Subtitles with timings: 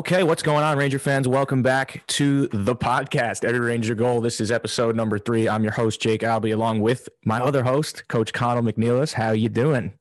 [0.00, 1.28] Okay, what's going on, Ranger fans?
[1.28, 4.22] Welcome back to the podcast, Every Ranger Goal.
[4.22, 5.46] This is episode number three.
[5.46, 9.12] I'm your host, Jake Albee, along with my other host, Coach Connell McNeilis.
[9.12, 9.92] How you doing?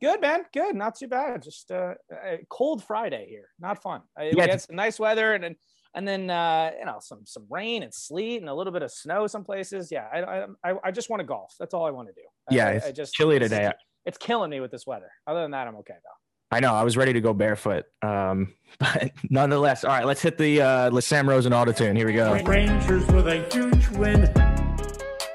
[0.00, 0.44] Good, man.
[0.54, 0.76] Good.
[0.76, 1.42] Not too bad.
[1.42, 1.94] Just uh,
[2.24, 3.48] a cold Friday here.
[3.58, 4.02] Not fun.
[4.16, 4.46] Uh, Yeah.
[4.46, 5.56] Had some nice weather and then
[5.94, 8.92] and then uh, you know some some rain and sleet and a little bit of
[8.92, 9.90] snow some places.
[9.90, 11.56] Yeah, I I, I just want to golf.
[11.58, 12.54] That's all I want to do.
[12.56, 13.72] Yeah, I, it's I just chilly it's- today.
[14.06, 15.10] It's killing me with this weather.
[15.26, 16.19] Other than that, I'm okay though.
[16.52, 20.36] I know I was ready to go barefoot, um, but nonetheless, all right, let's hit
[20.36, 21.94] the uh, the Sam Rosen auto tune.
[21.94, 22.34] Here we go.
[22.42, 24.24] Rangers with a huge win.
[24.24, 24.32] It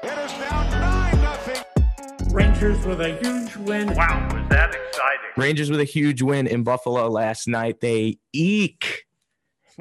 [0.04, 2.34] is now 9 nothing.
[2.34, 3.94] Rangers with a huge win.
[3.94, 5.30] Wow, was that exciting?
[5.36, 7.80] Rangers with a huge win in Buffalo last night.
[7.80, 9.06] They eek,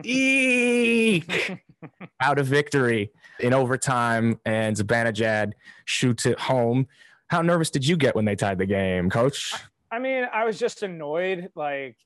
[0.04, 1.60] eek
[2.22, 5.52] out of victory in overtime, and Zibanejad
[5.84, 6.88] shoots it home.
[7.28, 9.54] How nervous did you get when they tied the game, Coach?
[9.92, 11.50] I mean, I was just annoyed.
[11.56, 11.98] Like,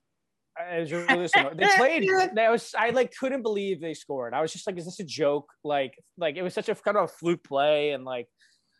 [0.60, 1.32] I was really annoyed.
[1.58, 2.10] They played.
[2.36, 2.74] That was.
[2.78, 4.34] I like couldn't believe they scored.
[4.34, 5.50] I was just like, is this a joke?
[5.64, 8.28] Like, like it was such a kind of a fluke play, and like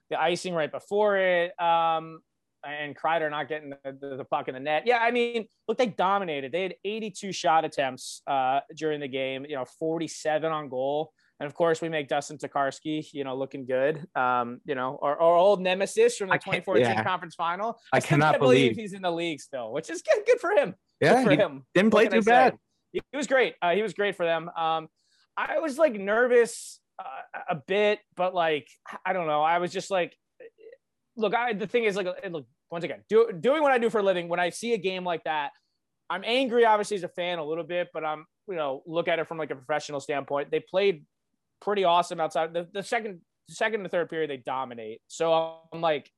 [0.10, 1.60] the icing right before it.
[1.62, 2.20] Um,
[2.66, 4.84] and Kreider not getting the, the, the puck in the net.
[4.86, 6.52] Yeah, I mean, look, they dominated.
[6.52, 9.46] They had 82 shot attempts uh, during the game.
[9.48, 11.14] You know, 47 on goal.
[11.40, 14.06] And of course, we make Dustin Tokarski, you know, looking good.
[14.16, 17.04] Um, you know, our, our old nemesis from the 2014 yeah.
[17.04, 17.80] conference final.
[17.94, 20.52] I still cannot can't believe- he's in the league still, which is good, good for
[20.52, 20.76] him.
[21.00, 21.66] Yeah, good for he him.
[21.74, 22.58] didn't play too bad.
[22.92, 23.56] He, he was great.
[23.62, 24.50] Uh, he was great for them.
[24.50, 24.90] Um,
[25.38, 28.68] I was like nervous uh, a bit, but like
[29.06, 29.42] I don't know.
[29.42, 30.14] I was just like,
[31.16, 31.34] look.
[31.34, 34.04] I the thing is like, look once again, do, doing what I do for a
[34.04, 34.28] living.
[34.28, 35.52] When I see a game like that,
[36.10, 36.66] I'm angry.
[36.66, 39.38] Obviously, as a fan, a little bit, but I'm you know look at it from
[39.38, 40.52] like a professional standpoint.
[40.52, 41.06] They played
[41.62, 44.30] pretty awesome outside the, the second second and third period.
[44.30, 45.02] They dominate.
[45.08, 46.10] So I'm like,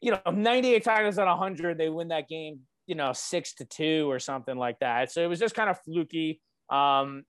[0.00, 2.60] you know, 98 times of 100, they win that game.
[2.86, 5.10] You know, six to two or something like that.
[5.10, 6.42] So it was just kind of fluky.
[6.68, 7.24] Um,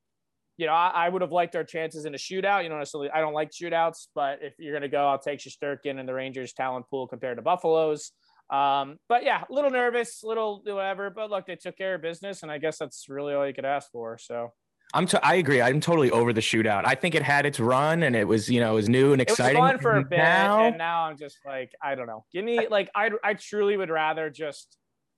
[0.57, 2.63] you know, I, I would have liked our chances in a shootout.
[2.63, 5.39] You know, necessarily, I don't like shootouts, but if you're going to go, I'll take
[5.39, 8.11] Shesterkin and the Rangers' talent pool compared to Buffalo's.
[8.49, 11.09] Um, but yeah, a little nervous, little whatever.
[11.09, 13.65] But look, they took care of business, and I guess that's really all you could
[13.65, 14.17] ask for.
[14.17, 14.51] So
[14.95, 15.61] I'm t- I agree.
[15.61, 16.83] I'm totally over the shootout.
[16.85, 19.21] I think it had its run and it was, you know, it was new and
[19.21, 19.57] exciting.
[19.57, 22.23] it was fun for a bit, Now, and now I'm just like, I don't know.
[22.33, 24.75] Give me like, I I truly would rather just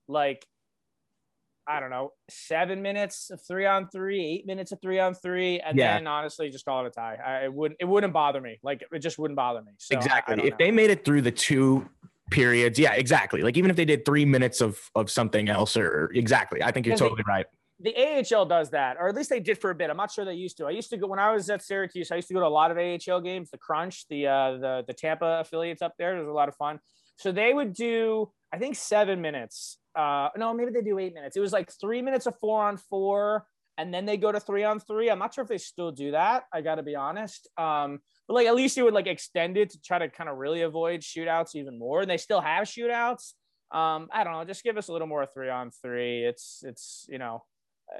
[0.08, 0.46] like,
[1.70, 5.60] I don't know, seven minutes of three on three, eight minutes of three on three,
[5.60, 5.96] and Yeah.
[5.96, 7.18] then honestly just call it a tie.
[7.24, 8.58] I it wouldn't it wouldn't bother me.
[8.64, 9.74] Like it just wouldn't bother me.
[9.78, 10.36] So exactly.
[10.44, 10.56] if know.
[10.60, 11.88] they made it through the two
[12.32, 13.42] periods, yeah, exactly.
[13.42, 16.86] Like even if they did three minutes of of something else, or exactly, I think
[16.86, 17.46] you're Because they- totally right.
[17.80, 19.90] The AHL does that, or at least they did for a bit.
[19.90, 20.66] I'm not sure they used to.
[20.66, 22.12] I used to go when I was at Syracuse.
[22.12, 23.52] I used to go to a lot of AHL games.
[23.52, 26.56] The Crunch, the uh, the the Tampa affiliates up there, it was a lot of
[26.56, 26.80] fun.
[27.18, 29.80] So they would do, I think, seven minutes.
[29.96, 31.36] Uh, no, maybe they do eight minutes.
[31.36, 33.46] It was like three minutes of four on four,
[33.78, 35.10] and then they go to three on three.
[35.10, 36.44] I'm not sure if they still do that.
[36.52, 37.48] I got to be honest.
[37.58, 40.38] Um, but like at least you would like extend it to try to kind of
[40.38, 42.02] really avoid shootouts even more.
[42.02, 43.34] And they still have shootouts.
[43.72, 44.46] Um, I don't know.
[44.46, 46.24] Just give us a little more three on three.
[46.24, 47.44] It's it's you know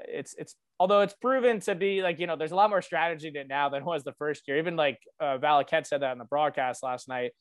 [0.06, 3.28] it's it's although it's proven to be like you know there's a lot more strategy
[3.28, 6.18] in it now than was the first year even like uh, Valiquette said that in
[6.18, 7.32] the broadcast last night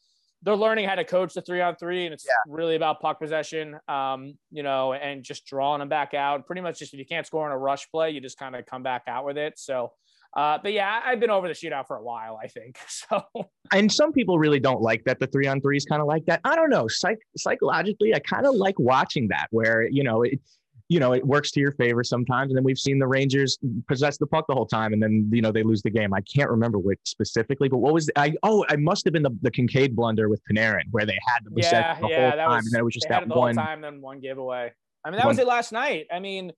[0.44, 3.78] they're learning how to coach the three on three and it's really about puck possession
[3.88, 7.25] um you know and just drawing them back out pretty much just if you can't
[7.25, 9.91] score in a rush play you just kind of come back out with it so
[10.35, 13.24] uh but yeah I've been over the shootout for a while I think so
[13.74, 15.19] And some people really don't like that.
[15.19, 16.40] The three on three is kind of like that.
[16.44, 16.88] I don't know.
[16.88, 20.40] Psych- psychologically, I kind of like watching that, where you know it.
[20.89, 23.57] You know, it works to your favor sometimes, and then we've seen the Rangers
[23.89, 26.13] possess the puck the whole time, and then you know they lose the game.
[26.13, 28.33] I can't remember which specifically, but what was the, I?
[28.43, 31.51] Oh, I must have been the, the Kinkaid blunder with Panarin, where they had the
[31.51, 33.55] possession yeah the yeah whole time, was and then it was just that the one.
[33.55, 34.71] time then one giveaway
[35.03, 36.53] I mean that one- was it last night I mean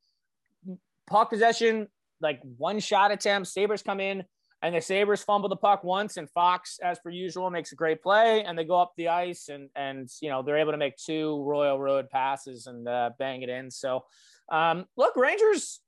[1.08, 1.88] puck possession
[2.22, 4.24] like one shot attempt Sabres come in
[4.62, 8.02] and the Sabres fumble the puck once and Fox as per usual makes a great
[8.02, 10.98] play and they go up the ice and and you know they're able to make
[10.98, 14.06] two Royal Road passes and uh, bang it in so
[14.52, 15.80] um look Rangers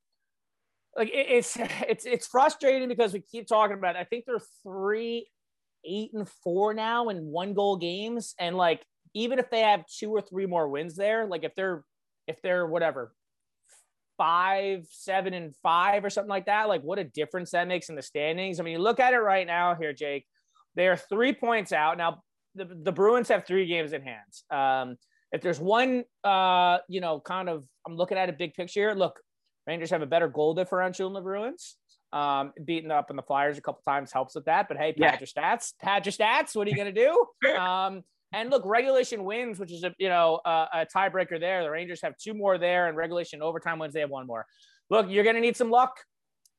[0.96, 4.00] like it, it's it's it's frustrating because we keep talking about it.
[4.00, 5.28] I think they're three
[5.86, 10.12] eight and four now in one goal games and like even if they have two
[10.12, 11.84] or three more wins there like if they're
[12.28, 13.14] if they're whatever
[14.22, 17.96] five seven and five or something like that like what a difference that makes in
[17.96, 20.28] the standings i mean you look at it right now here jake
[20.76, 22.22] they are three points out now
[22.54, 24.96] the, the bruins have three games in hand um
[25.32, 28.94] if there's one uh you know kind of i'm looking at a big picture here
[28.94, 29.20] look
[29.66, 31.78] rangers have a better goal differential than the bruins
[32.14, 34.68] um, beating up in the Flyers a couple times helps with that.
[34.68, 35.18] But hey, Yeah.
[35.18, 36.54] your stats, pad your stats.
[36.54, 37.26] What are you gonna do?
[37.58, 38.04] Um,
[38.34, 41.64] and look, regulation wins, which is a you know uh, a tiebreaker there.
[41.64, 44.46] The Rangers have two more there, and regulation overtime wins they have one more.
[44.90, 45.98] Look, you're gonna need some luck.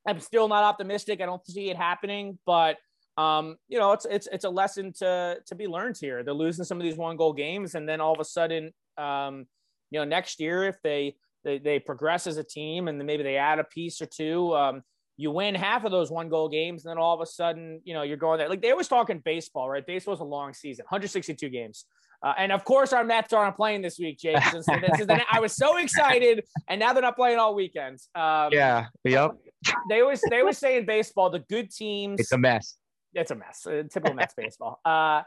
[0.07, 1.21] I'm still not optimistic.
[1.21, 2.77] I don't see it happening, but
[3.17, 6.23] um, you know, it's it's it's a lesson to to be learned here.
[6.23, 9.45] They're losing some of these one goal games, and then all of a sudden, um,
[9.91, 13.35] you know, next year if they they, they progress as a team and maybe they
[13.35, 14.81] add a piece or two, um,
[15.17, 17.93] you win half of those one goal games, and then all of a sudden, you
[17.93, 18.49] know, you're going there.
[18.49, 19.85] Like they always talking baseball, right?
[19.85, 21.85] Baseball's a long season, 162 games.
[22.23, 24.41] Uh, and of course, our Mets aren't playing this week, Jake.
[24.43, 28.09] So this is the, I was so excited, and now they're not playing all weekends.
[28.15, 28.85] Um, yeah.
[29.03, 29.31] Yep.
[29.89, 32.19] They always they always say in baseball, the good teams.
[32.19, 32.75] It's a mess.
[33.13, 33.65] It's a mess.
[33.65, 34.81] Uh, typical Mets baseball.
[34.83, 35.21] Uh,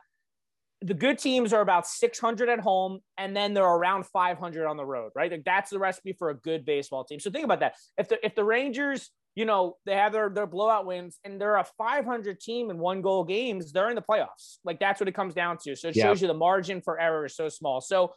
[0.83, 4.85] the good teams are about 600 at home, and then they're around 500 on the
[4.85, 5.31] road, right?
[5.31, 7.19] Like that's the recipe for a good baseball team.
[7.19, 7.77] So think about that.
[7.97, 11.57] If the if the Rangers you know, they have their, their blowout wins and they're
[11.57, 13.71] a 500 team in one goal games.
[13.71, 14.57] They're in the playoffs.
[14.65, 15.77] Like that's what it comes down to.
[15.77, 17.83] So it shows you the margin for error is so small.
[17.83, 18.15] So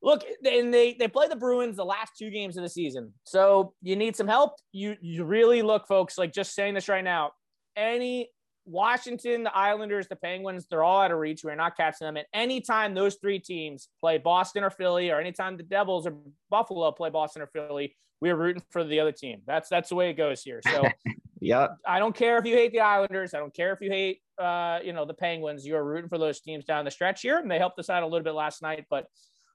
[0.00, 3.12] look, and they, they play the Bruins the last two games of the season.
[3.24, 4.52] So you need some help.
[4.70, 7.32] You, you really look folks, like just saying this right now,
[7.76, 8.30] any
[8.66, 11.44] Washington, the Islanders, the Penguins, they're all out of reach.
[11.44, 12.16] We're not catching them.
[12.16, 16.16] And anytime those three teams play Boston or Philly, or anytime the Devils or
[16.50, 19.42] Buffalo play Boston or Philly, we're rooting for the other team.
[19.46, 20.60] That's that's the way it goes here.
[20.66, 20.88] So
[21.40, 23.34] yeah, I don't care if you hate the Islanders.
[23.34, 25.66] I don't care if you hate uh, you know, the Penguins.
[25.66, 27.38] You're rooting for those teams down the stretch here.
[27.38, 29.06] And they helped us out a little bit last night, but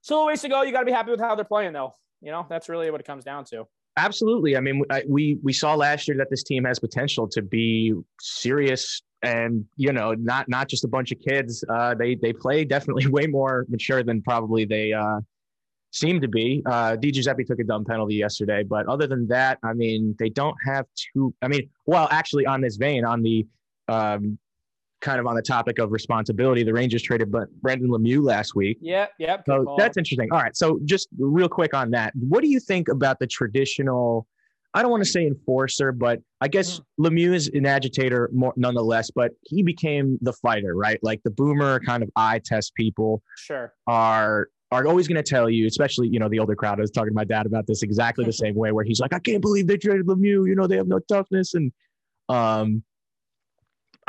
[0.02, 0.62] still a ways to go.
[0.62, 1.94] You got to be happy with how they're playing though.
[2.20, 3.66] You know, that's really what it comes down to.
[3.96, 4.56] Absolutely.
[4.56, 9.02] I mean, we we saw last year that this team has potential to be serious
[9.22, 13.06] and you know not not just a bunch of kids uh, they they play definitely
[13.18, 15.20] way more mature than probably they uh,
[15.90, 16.62] seem to be.
[16.66, 20.56] Uh, Giuseppe took a dumb penalty yesterday, but other than that, I mean, they don't
[20.64, 21.34] have too.
[21.42, 23.46] I mean, well, actually, on this vein, on the
[23.88, 24.38] um,
[25.00, 28.78] kind of on the topic of responsibility, the Rangers traded but Brendan Lemieux last week.
[28.80, 29.38] Yeah, yeah.
[29.46, 30.28] So that's interesting.
[30.32, 34.26] All right, so just real quick on that, what do you think about the traditional?
[34.72, 37.06] I don't want to say enforcer, but I guess mm-hmm.
[37.06, 40.98] Lemieux is an agitator more nonetheless, but he became the fighter, right?
[41.02, 45.50] Like the boomer kind of eye test people sure are are always going to tell
[45.50, 46.78] you, especially, you know, the older crowd.
[46.78, 49.12] I was talking to my dad about this exactly the same way, where he's like,
[49.12, 50.46] I can't believe they traded Lemieux.
[50.46, 51.54] You know, they have no toughness.
[51.54, 51.72] And
[52.28, 52.84] um,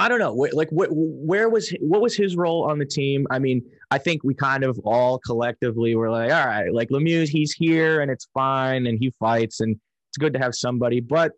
[0.02, 3.28] I don't know, like, what, where was, what was his role on the team?
[3.30, 7.28] I mean, I think we kind of all collectively were like, all right, like Lemieux,
[7.28, 11.02] he's here and it's fine and he fights and it's good to have somebody.
[11.02, 11.34] But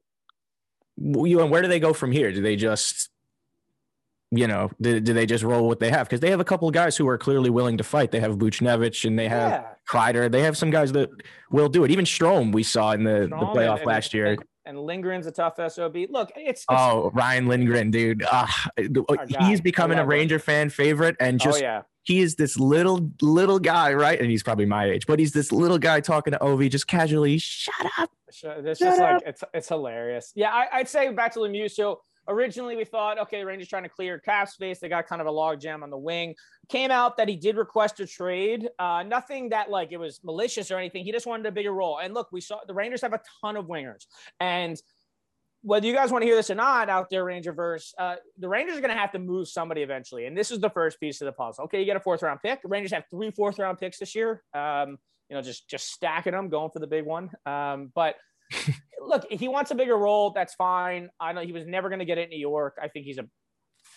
[0.98, 2.32] you and where do they go from here?
[2.32, 3.10] Do they just
[4.36, 6.08] you know, do, do they just roll what they have?
[6.08, 8.10] Because they have a couple of guys who are clearly willing to fight.
[8.10, 9.64] They have Buchnevich and they have yeah.
[9.88, 10.32] Kreider.
[10.32, 11.12] They have some guys that
[11.52, 11.92] will do it.
[11.92, 14.26] Even Strome, we saw in the, the playoff and, last year.
[14.26, 15.96] And, and Lindgren's a tough SOB.
[16.10, 18.24] Look, it's, oh Ryan Lindgren, dude.
[18.30, 18.48] Uh,
[19.42, 20.42] he's becoming a Ranger him.
[20.42, 21.82] fan favorite, and oh, just oh, yeah.
[22.04, 24.20] he is this little little guy, right?
[24.20, 27.38] And he's probably my age, but he's this little guy talking to Ovi just casually.
[27.38, 28.12] Shut up.
[28.28, 29.14] It's just up.
[29.14, 30.32] like it's it's hilarious.
[30.36, 31.70] Yeah, I, would say back to Lemieux.
[31.70, 34.80] So Originally, we thought, okay, the Rangers trying to clear cap space.
[34.80, 36.36] They got kind of a log jam on the wing.
[36.70, 38.70] Came out that he did request a trade.
[38.80, 41.04] Uh, nothing that like it was malicious or anything.
[41.04, 42.00] He just wanted a bigger role.
[42.00, 44.06] And look, we saw the Rangers have a ton of wingers.
[44.40, 44.82] And
[45.64, 48.78] whether you guys want to hear this or not out there, Rangerverse, uh, the Rangers
[48.78, 50.26] are going to have to move somebody eventually.
[50.26, 51.66] And this is the first piece of the puzzle.
[51.66, 52.60] Okay, you get a fourth round pick.
[52.66, 54.44] Rangers have three fourth round picks this year.
[54.54, 54.98] Um,
[55.30, 57.32] you know, just just stacking them, going for the big one.
[57.46, 58.16] Um, but
[59.02, 60.32] look, he wants a bigger role.
[60.32, 61.10] That's fine.
[61.20, 62.78] I know he was never going to get it in New York.
[62.82, 63.28] I think he's a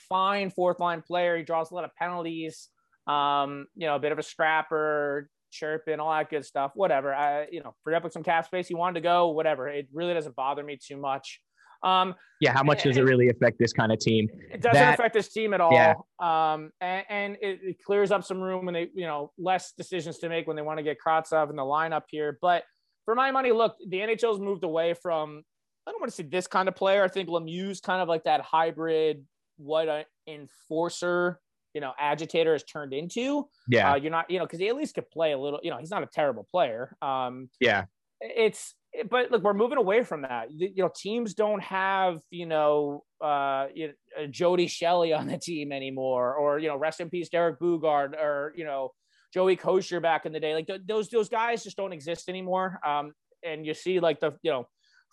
[0.08, 1.36] fine fourth line player.
[1.36, 2.68] He draws a lot of penalties.
[3.06, 6.72] Um, you know, a bit of a scrapper, chirping, all that good stuff.
[6.75, 7.14] Whatever.
[7.14, 8.66] I, you know, free up with some cap space.
[8.66, 9.28] He wanted to go.
[9.28, 9.68] Whatever.
[9.68, 11.40] It really doesn't bother me too much.
[11.82, 14.28] Um, yeah, how much does it really affect this kind of team?
[14.50, 15.72] It doesn't that, affect this team at all.
[15.72, 15.94] Yeah.
[16.18, 20.18] Um, and, and it, it, clears up some room when they, you know, less decisions
[20.18, 22.38] to make when they want to get Kravtsov in the lineup here.
[22.40, 22.64] But
[23.06, 25.42] for my money, look, the NHL's moved away from.
[25.86, 27.04] I don't want to see this kind of player.
[27.04, 29.25] I think Lemieux's kind of like that hybrid,
[29.56, 31.38] what an enforcer,
[31.75, 33.46] you know, agitator has turned into.
[33.68, 35.60] Yeah, uh, you're not, you know, because he at least could play a little.
[35.62, 36.96] You know, he's not a terrible player.
[37.00, 37.84] Um, yeah,
[38.20, 38.75] it's
[39.10, 40.48] but look, we're moving away from that.
[40.50, 45.70] You know, teams don't have you know, uh, you know, Jody Shelley on the team
[45.70, 48.90] anymore, or you know, rest in peace, Derek Boogaard, or you know,
[49.36, 50.54] Joey Kocur back in the day.
[50.54, 52.80] Like th- those those guys just don't exist anymore.
[52.82, 53.12] Um,
[53.44, 54.66] and you see like the you know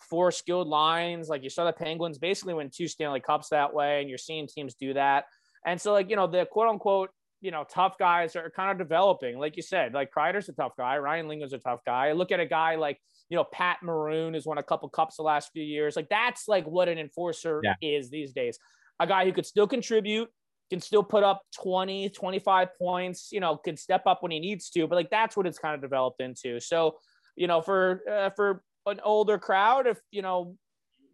[0.08, 1.28] four skilled lines.
[1.28, 4.46] Like you saw the Penguins basically win two Stanley Cups that way, and you're seeing
[4.46, 5.26] teams do that.
[5.66, 7.10] And so like you know the quote unquote
[7.42, 9.38] you know tough guys are kind of developing.
[9.38, 10.96] Like you said, like Kreider's a tough guy.
[10.96, 12.08] Ryan Lindgren's a tough guy.
[12.08, 15.16] I look at a guy like you know Pat Maroon has won a couple cups
[15.16, 15.96] the last few years.
[15.96, 17.74] Like that's like what an enforcer yeah.
[17.82, 18.58] is these days.
[19.00, 20.30] A guy who could still contribute,
[20.70, 24.70] can still put up 20, 25 points, you know, can step up when he needs
[24.70, 26.60] to, but like that's what it's kind of developed into.
[26.60, 26.96] So,
[27.36, 30.56] you know, for uh, for an older crowd, if you know,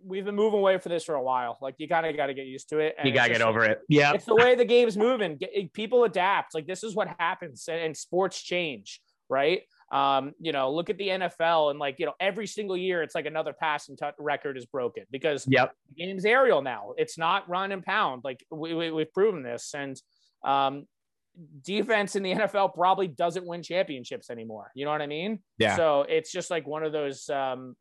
[0.04, 1.58] we've been moving away for this for a while.
[1.60, 2.96] Like you kind of got to get used to it.
[3.04, 3.80] You got to get over it.
[3.88, 4.12] Yeah.
[4.12, 5.38] It's the way the game's moving.
[5.72, 6.54] People adapt.
[6.54, 9.62] Like this is what happens and sports change, right?
[9.90, 13.14] Um, you know, look at the NFL and like, you know, every single year it's
[13.14, 15.74] like another passing t- record is broken because yep.
[15.88, 16.92] the game's aerial now.
[16.96, 18.22] It's not run and pound.
[18.22, 19.74] Like we, we, we've proven this.
[19.74, 20.00] And
[20.44, 20.86] um,
[21.62, 24.70] defense in the NFL probably doesn't win championships anymore.
[24.74, 25.40] You know what I mean?
[25.58, 25.76] Yeah.
[25.76, 27.74] So it's just like one of those um,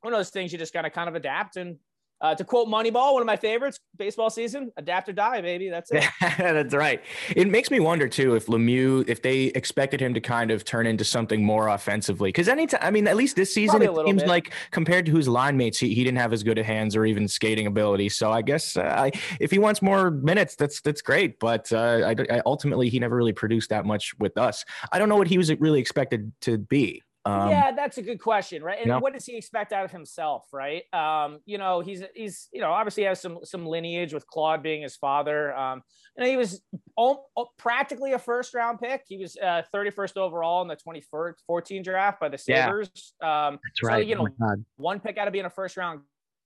[0.00, 1.76] one of those things you just got to kind of adapt and
[2.20, 5.68] uh, to quote Moneyball, one of my favorites, baseball season, adapt or die, baby.
[5.68, 6.04] That's it.
[6.20, 7.02] That's right.
[7.34, 10.86] It makes me wonder too if Lemieux, if they expected him to kind of turn
[10.86, 12.28] into something more offensively.
[12.28, 14.28] Because anytime, I mean, at least this season, it seems bit.
[14.28, 17.06] like compared to his line mates, he, he didn't have as good a hands or
[17.06, 18.08] even skating ability.
[18.10, 21.38] So I guess uh, I, if he wants more minutes, that's that's great.
[21.38, 24.64] But uh, I, I, ultimately, he never really produced that much with us.
[24.92, 27.02] I don't know what he was really expected to be.
[27.26, 28.78] Um, yeah, that's a good question, right?
[28.78, 30.82] And know, what does he expect out of himself, right?
[30.94, 34.82] Um, you know, he's he's you know obviously has some some lineage with Claude being
[34.82, 35.54] his father.
[35.54, 35.82] Um,
[36.16, 36.62] you know, he was
[36.96, 39.02] all, practically a first round pick.
[39.06, 42.90] He was uh, 31st overall in the 2014 draft by the Sabres.
[43.22, 43.48] Yeah.
[43.48, 44.02] Um, that's right.
[44.02, 46.00] So, you know, oh one pick out of being a first round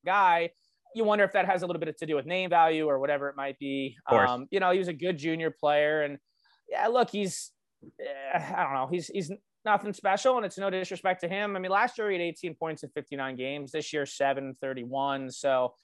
[0.04, 0.50] guy.
[0.96, 3.28] You wonder if that has a little bit to do with name value or whatever
[3.28, 3.96] it might be.
[4.08, 6.18] Um, you know, he was a good junior player, and
[6.68, 7.50] yeah, look, he's
[8.00, 9.32] eh, I don't know, he's he's
[9.64, 11.56] nothing special, and it's no disrespect to him.
[11.56, 13.72] I mean, last year he had 18 points in 59 games.
[13.72, 15.30] This year, 7 31.
[15.30, 15.74] So,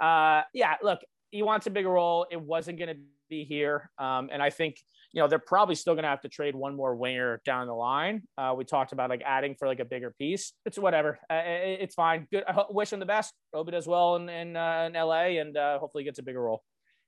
[0.00, 2.26] uh, yeah, look, he wants a bigger role.
[2.30, 3.90] It wasn't going to be here.
[3.98, 4.76] Um, and I think,
[5.12, 7.74] you know, they're probably still going to have to trade one more winger down the
[7.74, 8.22] line.
[8.36, 10.52] Uh, we talked about like adding for like a bigger piece.
[10.64, 11.18] It's whatever.
[11.30, 12.26] Uh, it's fine.
[12.30, 12.44] Good.
[12.46, 13.34] I wish him the best.
[13.54, 16.42] Hope he does well in, in, uh, in LA and uh, hopefully gets a bigger
[16.42, 16.62] role.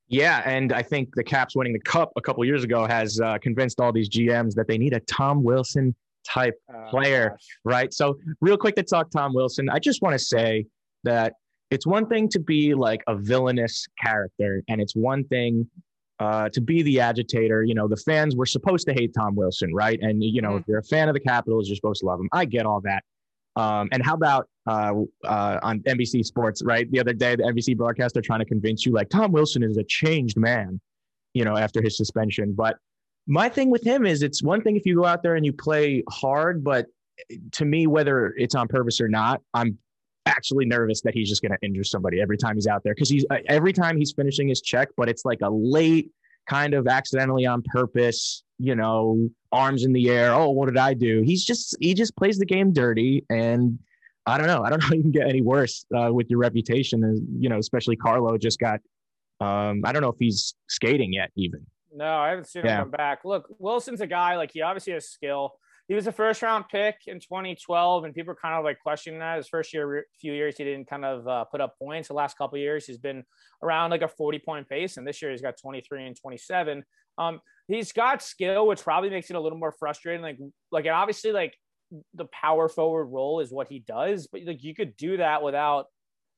[0.09, 3.39] Yeah, and I think the Caps winning the Cup a couple years ago has uh,
[3.39, 7.47] convinced all these GMs that they need a Tom Wilson type oh, player, gosh.
[7.65, 7.95] right?
[7.95, 10.67] So, real quick to talk Tom Wilson, I just want to say
[11.05, 11.35] that
[11.71, 15.69] it's one thing to be like a villainous character, and it's one thing
[16.19, 17.63] uh, to be the agitator.
[17.63, 19.99] You know, the fans were supposed to hate Tom Wilson, right?
[20.01, 20.61] And you know, mm.
[20.61, 22.29] if you're a fan of the Capitals, you're supposed to love him.
[22.33, 23.05] I get all that.
[23.57, 24.93] Um, and how about uh,
[25.25, 26.91] uh, on NBC Sports, right?
[26.91, 29.85] The other day, the NBC broadcaster trying to convince you like Tom Wilson is a
[29.85, 30.81] changed man,
[31.35, 32.53] you know, after his suspension.
[32.57, 32.77] But
[33.31, 35.53] my thing with him is it's one thing if you go out there and you
[35.53, 36.87] play hard, but
[37.53, 39.79] to me, whether it's on purpose or not, I'm
[40.27, 43.09] actually nervous that he's just going to injure somebody every time he's out there because
[43.09, 46.11] he's uh, every time he's finishing his check, but it's like a late
[46.49, 50.33] kind of accidentally on purpose, you know, arms in the air.
[50.33, 51.23] Oh, what did I do?
[51.25, 53.79] He's just he just plays the game dirty, and
[54.27, 54.65] I don't know.
[54.65, 57.59] I don't know you can get any worse uh, with your reputation, and you know,
[57.59, 58.81] especially Carlo just got.
[59.41, 61.65] Um, I don't know if he's skating yet, even.
[61.95, 62.79] No, I haven't seen yeah.
[62.79, 63.21] him come back.
[63.25, 65.53] Look, Wilson's a guy like he obviously has skill.
[65.89, 69.19] He was a first round pick in 2012, and people are kind of like questioning
[69.19, 69.39] that.
[69.39, 72.09] His first year, few years, he didn't kind of uh, put up points.
[72.09, 73.25] The last couple years, he's been
[73.61, 76.85] around like a 40 point pace, and this year he's got 23 and 27.
[77.19, 80.23] Um, he's got skill, which probably makes it a little more frustrating.
[80.23, 80.39] Like,
[80.71, 81.57] like, and obviously, like
[82.15, 85.87] the power forward role is what he does, but like you could do that without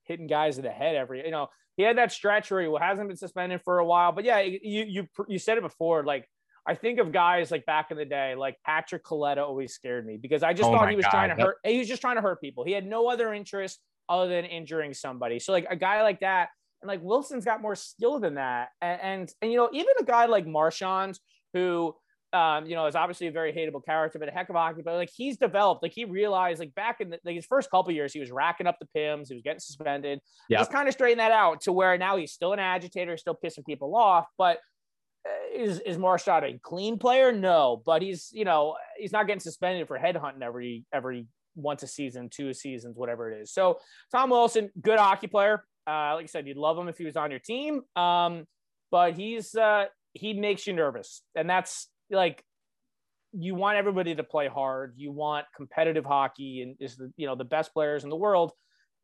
[0.04, 1.25] hitting guys in the head every.
[1.25, 4.12] You know, he had that stretch where he hasn't been suspended for a while.
[4.12, 6.05] But yeah, you you you said it before.
[6.05, 6.29] Like
[6.67, 10.17] I think of guys like back in the day, like Patrick Coletta always scared me
[10.17, 11.11] because I just oh thought he was God.
[11.11, 11.57] trying to hurt.
[11.64, 12.64] He was just trying to hurt people.
[12.64, 15.38] He had no other interest other than injuring somebody.
[15.38, 16.50] So like a guy like that,
[16.83, 18.69] and like Wilson's got more skill than that.
[18.81, 21.19] And and, and you know even a guy like Marchand
[21.52, 21.95] who
[22.33, 24.83] um, you know, is obviously a very hateable character, but a heck of a hockey
[24.83, 24.97] player.
[24.97, 28.12] Like he's developed, like he realized, like back in the, like his first couple years,
[28.12, 30.21] he was racking up the pims, he was getting suspended.
[30.49, 30.61] Yep.
[30.61, 33.67] He's kind of straightened that out to where now he's still an agitator, still pissing
[33.67, 34.27] people off.
[34.39, 34.59] But
[35.27, 37.33] uh, is is Marchand a clean player?
[37.33, 41.87] No, but he's you know he's not getting suspended for headhunting every every once a
[41.87, 43.53] season, two seasons, whatever it is.
[43.53, 43.79] So
[44.11, 45.65] Tom Wilson, good hockey player.
[45.87, 47.83] Uh, like I said, you'd love him if he was on your team.
[47.97, 48.47] Um,
[48.91, 52.45] but he's uh, he makes you nervous, and that's like
[53.33, 54.95] you want everybody to play hard.
[54.97, 58.52] You want competitive hockey and is the you know the best players in the world.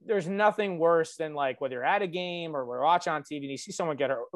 [0.04, 3.38] There's nothing worse than like whether you're at a game or we're watching on TV
[3.38, 4.26] and you see someone get hurt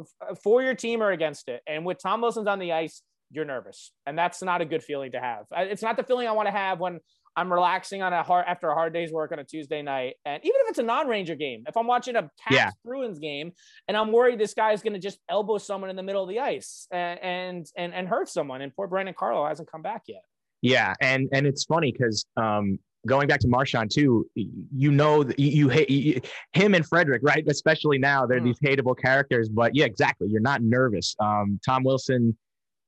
[0.42, 1.60] for your team or against it.
[1.68, 5.12] And with Tom Wilson's on the ice, you're nervous, and that's not a good feeling
[5.12, 5.44] to have.
[5.52, 6.98] It's not the feeling I want to have when
[7.36, 10.14] I'm relaxing on a hard after a hard day's work on a Tuesday night.
[10.24, 12.70] And even if it's a non-Ranger game, if I'm watching a Caps yeah.
[12.84, 13.52] Bruins game
[13.88, 16.28] and I'm worried this guy is going to just elbow someone in the middle of
[16.28, 20.02] the ice and, and and and hurt someone, and poor Brandon Carlo hasn't come back
[20.06, 20.22] yet.
[20.60, 25.68] Yeah, and and it's funny because um, going back to Marchand too, you know, you,
[25.68, 27.44] hate him and Frederic, right?
[27.48, 28.44] Especially now, they're mm.
[28.44, 29.48] these hateable characters.
[29.48, 30.28] But yeah, exactly.
[30.30, 31.16] You're not nervous.
[31.18, 32.36] Um, Tom Wilson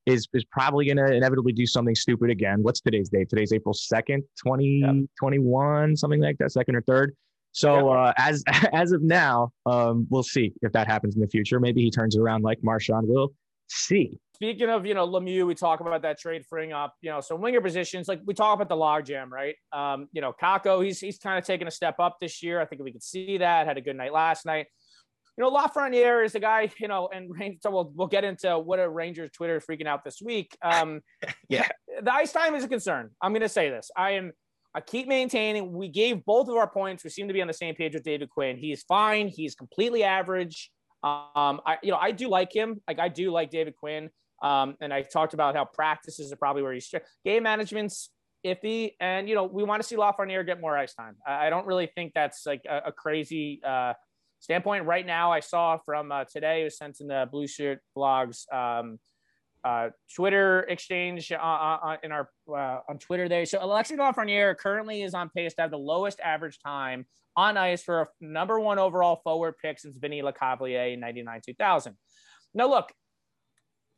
[0.07, 2.63] is is probably going to inevitably do something stupid again.
[2.63, 3.29] What's today's date?
[3.29, 5.99] Today's April 2nd, 2021, yep.
[5.99, 7.17] something like that, second or third.
[7.53, 8.43] So uh, as
[8.73, 11.61] as of now, um, we'll see if that happens in the future.
[11.61, 13.33] Maybe he turns it around like Marchand will.
[13.69, 14.19] See.
[14.35, 17.37] Speaking of, you know, Lemieux, we talk about that trade freeing up, you know, so
[17.37, 19.55] winger positions, like we talk about the logjam, right?
[19.73, 22.61] Um, you know, Kakko, he's he's kind of taken a step up this year.
[22.61, 23.67] I think we could see that.
[23.67, 24.67] Had a good night last night.
[25.37, 28.79] You know, Lafreniere is a guy, you know, and so we'll, we'll get into what
[28.79, 30.57] a Rangers Twitter is freaking out this week.
[30.63, 31.01] Um,
[31.49, 31.67] yeah.
[32.03, 33.11] The ice time is a concern.
[33.21, 33.91] I'm going to say this.
[33.97, 34.33] I am,
[34.75, 37.05] I keep maintaining we gave both of our points.
[37.05, 38.57] We seem to be on the same page with David Quinn.
[38.57, 39.29] He's fine.
[39.29, 40.71] He's completely average.
[41.03, 42.81] Um, I, you know, I do like him.
[42.89, 44.11] Like I do like David Quinn.
[44.43, 46.93] Um, and I talked about how practices are probably where he's
[47.25, 48.11] game management's
[48.45, 48.93] iffy.
[49.01, 51.17] And, you know, we want to see Lafreniere get more ice time.
[51.27, 53.95] I, I don't really think that's like a, a crazy uh,
[54.45, 54.85] standpoint.
[54.85, 58.53] Right now, I saw from uh, today, it was sent in the Blue Shirt blogs.
[58.53, 58.99] Um,
[59.65, 63.47] uh, Twitter exchange uh, uh, in our uh, on Twitter there.
[63.47, 67.83] So Alexis Lafreniere currently is on pace to have the lowest average time on ice
[67.83, 71.97] for a number one overall forward pick since Vinny Lecavalier in 99 2000.
[72.53, 72.93] Now, look,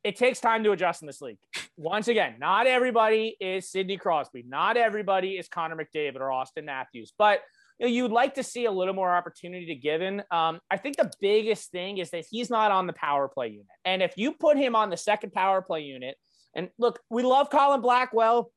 [0.05, 1.39] it takes time to adjust in this league.
[1.77, 4.45] Once again, not everybody is Sidney Crosby.
[4.47, 7.13] Not everybody is Connor McDavid or Austin Matthews.
[7.19, 7.41] But
[7.79, 10.23] you know, you'd like to see a little more opportunity to given.
[10.31, 13.67] Um, I think the biggest thing is that he's not on the power play unit.
[13.85, 16.17] And if you put him on the second power play unit,
[16.55, 18.51] and look, we love Colin Blackwell.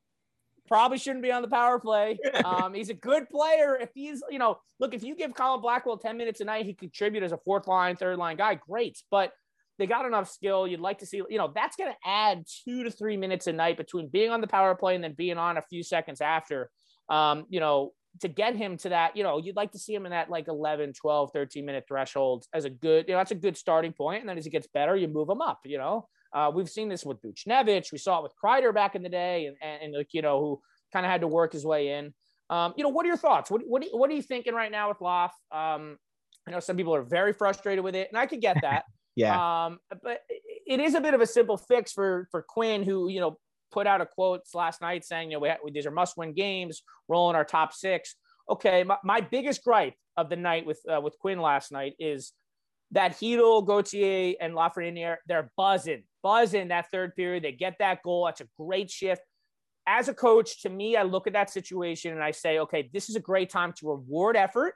[0.68, 2.18] Probably shouldn't be on the power play.
[2.44, 3.76] Um, he's a good player.
[3.76, 6.74] If he's, you know, look, if you give Colin Blackwell 10 minutes a night, he
[6.74, 8.54] contribute as a fourth line, third line guy.
[8.54, 8.98] Great.
[9.10, 9.32] But
[9.78, 10.66] they got enough skill.
[10.66, 13.52] You'd like to see, you know, that's going to add two to three minutes a
[13.52, 16.70] night between being on the power play and then being on a few seconds after.
[17.08, 20.04] Um, you know, to get him to that, you know, you'd like to see him
[20.04, 23.36] in that like 11, 12, 13 minute threshold as a good, you know, that's a
[23.36, 24.20] good starting point.
[24.20, 26.08] And then as he gets better, you move him up, you know.
[26.32, 27.92] Uh, we've seen this with Buchnevich.
[27.92, 30.40] We saw it with Kreider back in the day and, and, and like, you know,
[30.40, 30.60] who
[30.92, 32.12] kind of had to work his way in.
[32.50, 33.50] Um, you know, what are your thoughts?
[33.50, 35.32] What, what, what are you thinking right now with Loff?
[35.52, 35.96] Um,
[36.46, 38.84] I know some people are very frustrated with it, and I could get that.
[39.16, 39.66] yeah.
[39.66, 40.20] Um, but
[40.66, 43.38] it is a bit of a simple fix for for Quinn, who you know
[43.72, 46.82] put out a quote last night saying, you know, we these are must-win games.
[47.08, 48.14] Rolling our top six.
[48.48, 52.32] Okay, my, my biggest gripe of the night with uh, with Quinn last night is
[52.92, 57.44] that Chytil, Gauthier, and Lafreniere, they're buzzing, buzzing that third period.
[57.44, 58.26] They get that goal.
[58.26, 59.22] That's a great shift.
[59.86, 63.08] As a coach, to me, I look at that situation and I say, okay, this
[63.08, 64.74] is a great time to reward effort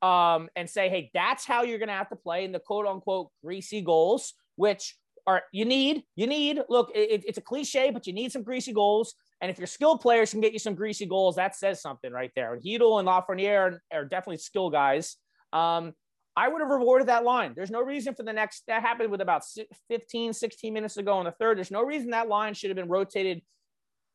[0.00, 2.86] um, and say, hey, that's how you're going to have to play in the quote
[2.86, 8.06] unquote greasy goals, which are you need, you need, look, it, it's a cliche, but
[8.06, 9.14] you need some greasy goals.
[9.40, 12.30] And if your skilled players can get you some greasy goals, that says something right
[12.34, 12.54] there.
[12.54, 15.16] And Chytil and Lafreniere are, are definitely skill guys.
[15.52, 15.92] Um,
[16.34, 17.52] I would have rewarded that line.
[17.54, 19.42] There's no reason for the next, that happened with about
[19.88, 21.58] 15, 16 minutes ago in the third.
[21.58, 23.42] There's no reason that line should have been rotated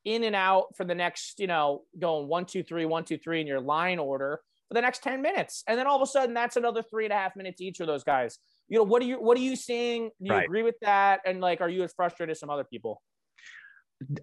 [0.03, 3.41] in and out for the next, you know, going one, two, three, one, two, three
[3.41, 5.63] in your line order for the next 10 minutes.
[5.67, 7.87] And then all of a sudden that's another three and a half minutes each of
[7.87, 8.39] those guys.
[8.69, 10.09] You know, what are you what are you seeing?
[10.19, 10.45] Do you right.
[10.45, 11.21] agree with that?
[11.25, 13.01] And like are you as frustrated as some other people?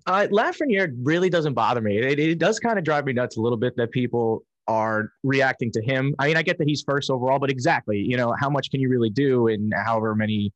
[0.06, 1.98] Uh, Lafreniere really doesn't bother me.
[1.98, 5.70] It, it does kind of drive me nuts a little bit that people are reacting
[5.72, 6.14] to him.
[6.18, 8.80] I mean, I get that he's first overall, but exactly, you know, how much can
[8.80, 10.52] you really do in however many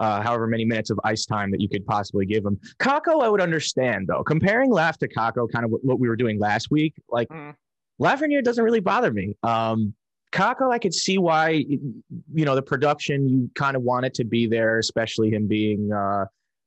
[0.00, 2.58] uh, however many minutes of ice time that you could possibly give him.
[2.80, 4.24] Kakko, I would understand though.
[4.24, 7.54] Comparing Laugh to Kakko, kind of what we were doing last week, like mm.
[8.00, 9.36] Lafreniere doesn't really bother me.
[9.44, 9.94] Um,
[10.32, 14.24] Kakko, I could see why, you know, the production, you kind of want it to
[14.24, 16.24] be there, especially him being, uh,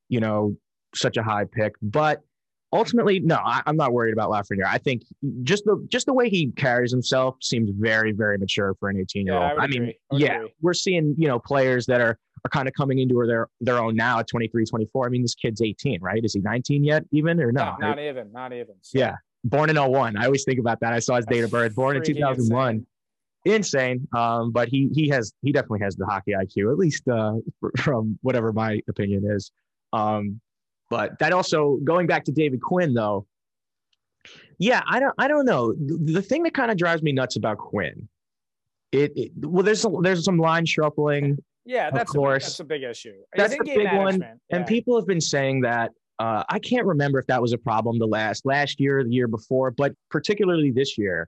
[0.08, 0.56] you know,
[0.94, 1.74] such a high pick.
[1.82, 2.22] But
[2.72, 4.68] ultimately, no, I, am not worried about Lafreniere.
[4.68, 5.04] I think
[5.44, 9.26] just the just the way he carries himself seems very, very mature for an 18
[9.26, 9.60] year old.
[9.60, 10.54] I, I mean, yeah, agree.
[10.62, 13.96] we're seeing, you know, players that are are kind of coming into their their own
[13.96, 15.08] now at 23, 24.
[15.08, 16.24] I mean, this kid's 18, right?
[16.24, 17.76] Is he 19 yet, even or no?
[17.80, 18.76] no not even, not even.
[18.82, 19.00] So.
[19.00, 20.18] Yeah born in 01.
[20.18, 20.92] I always think about that.
[20.92, 22.70] I saw his date of birth, born in 2001.
[22.70, 22.88] Insane.
[23.46, 24.08] Insane.
[24.16, 27.36] Um, but he he has he definitely has the hockey IQ, at least uh,
[27.78, 29.52] from whatever my opinion is.
[29.94, 30.42] Um,
[30.90, 33.26] but that also going back to David Quinn though.
[34.58, 35.74] Yeah, I don't I don't know.
[35.74, 38.08] The thing that kind of drives me nuts about Quinn,
[38.92, 41.38] it, it well, there's there's some line shuffling.
[41.66, 42.44] Yeah, that's of course.
[42.44, 43.16] A, that's a big issue.
[43.36, 44.22] That's the big one.
[44.22, 44.34] Yeah.
[44.52, 48.00] And people have been saying that uh, I can't remember if that was a problem
[48.00, 51.28] the last last year, the year before, but particularly this year,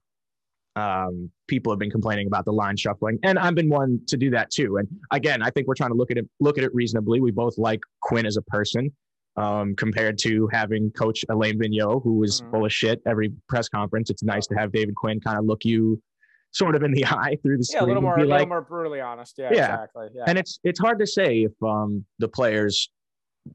[0.78, 4.30] um, people have been complaining about the line shuffling, and I've been one to do
[4.32, 4.78] that too.
[4.78, 7.20] And again, I think we're trying to look at it look at it reasonably.
[7.20, 8.92] We both like Quinn as a person,
[9.38, 12.52] um, compared to having Coach Alain Vigneault, who was mm-hmm.
[12.52, 14.10] full of shit every press conference.
[14.10, 16.02] It's nice to have David Quinn kind of look you
[16.52, 17.82] sort of in the eye through the screen.
[17.82, 19.36] Yeah, a little more, a little like, more brutally honest.
[19.38, 20.08] Yeah, yeah, exactly.
[20.14, 20.24] Yeah.
[20.28, 22.90] And it's it's hard to say if um, the players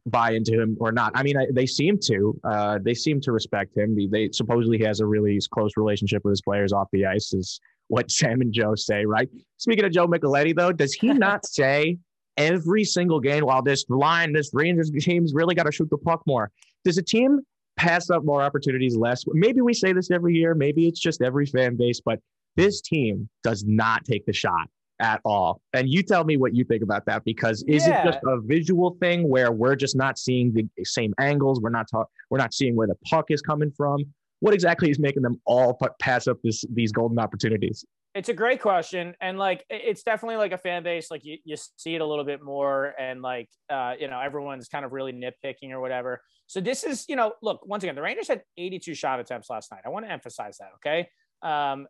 [0.07, 1.13] buy into him or not.
[1.15, 2.39] I mean, I, they seem to.
[2.45, 3.97] Uh, they seem to respect him.
[3.97, 7.33] They, they supposedly he has a really close relationship with his players off the ice.
[7.33, 9.29] Is what Sam and Joe say, right?
[9.59, 11.99] Speaking of Joe Micheletti, though, does he not say
[12.37, 16.23] every single game while this line, this Rangers team's really got to shoot the puck
[16.27, 16.51] more?
[16.85, 17.41] Does a team
[17.77, 19.25] pass up more opportunities less?
[19.29, 20.55] Maybe we say this every year.
[20.55, 22.19] Maybe it's just every fan base, but
[22.57, 24.69] this team does not take the shot
[25.03, 25.61] at all.
[25.75, 28.01] And you tell me what you think about that because is Yeah.
[28.01, 31.61] it just a visual thing where we're just not seeing the same angles?
[31.61, 34.05] We're not talk, we're not seeing where the puck is coming from.
[34.41, 37.85] What exactly is making them all pass up this these golden opportunities?
[38.15, 41.11] It's a great question, and like it's definitely like a fan base.
[41.11, 44.69] Like you, you see it a little bit more, and like uh, you know everyone's
[44.69, 46.21] kind of really nitpicking or whatever.
[46.47, 49.71] So this is you know look once again the Rangers had 82 shot attempts last
[49.71, 49.83] night.
[49.87, 50.71] I want to emphasize that.
[50.77, 51.09] Okay,
[51.43, 51.87] um,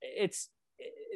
[0.00, 0.48] it's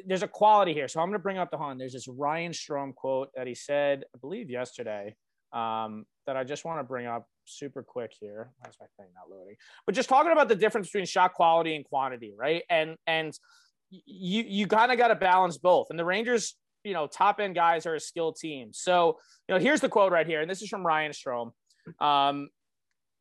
[0.05, 0.87] there's a quality here.
[0.87, 1.77] So I'm going to bring up the Hun.
[1.77, 5.15] There's this Ryan Strome quote that he said, I believe yesterday,
[5.53, 8.51] um, that I just want to bring up super quick here.
[8.59, 9.55] Why is my thing not loading?
[9.85, 12.63] But just talking about the difference between shot quality and quantity, right?
[12.69, 13.33] And and
[13.89, 15.87] you you kind of got to balance both.
[15.89, 18.69] And the Rangers, you know, top end guys are a skilled team.
[18.71, 21.51] So you know, here's the quote right here, and this is from Ryan Strome.
[21.99, 22.49] Um,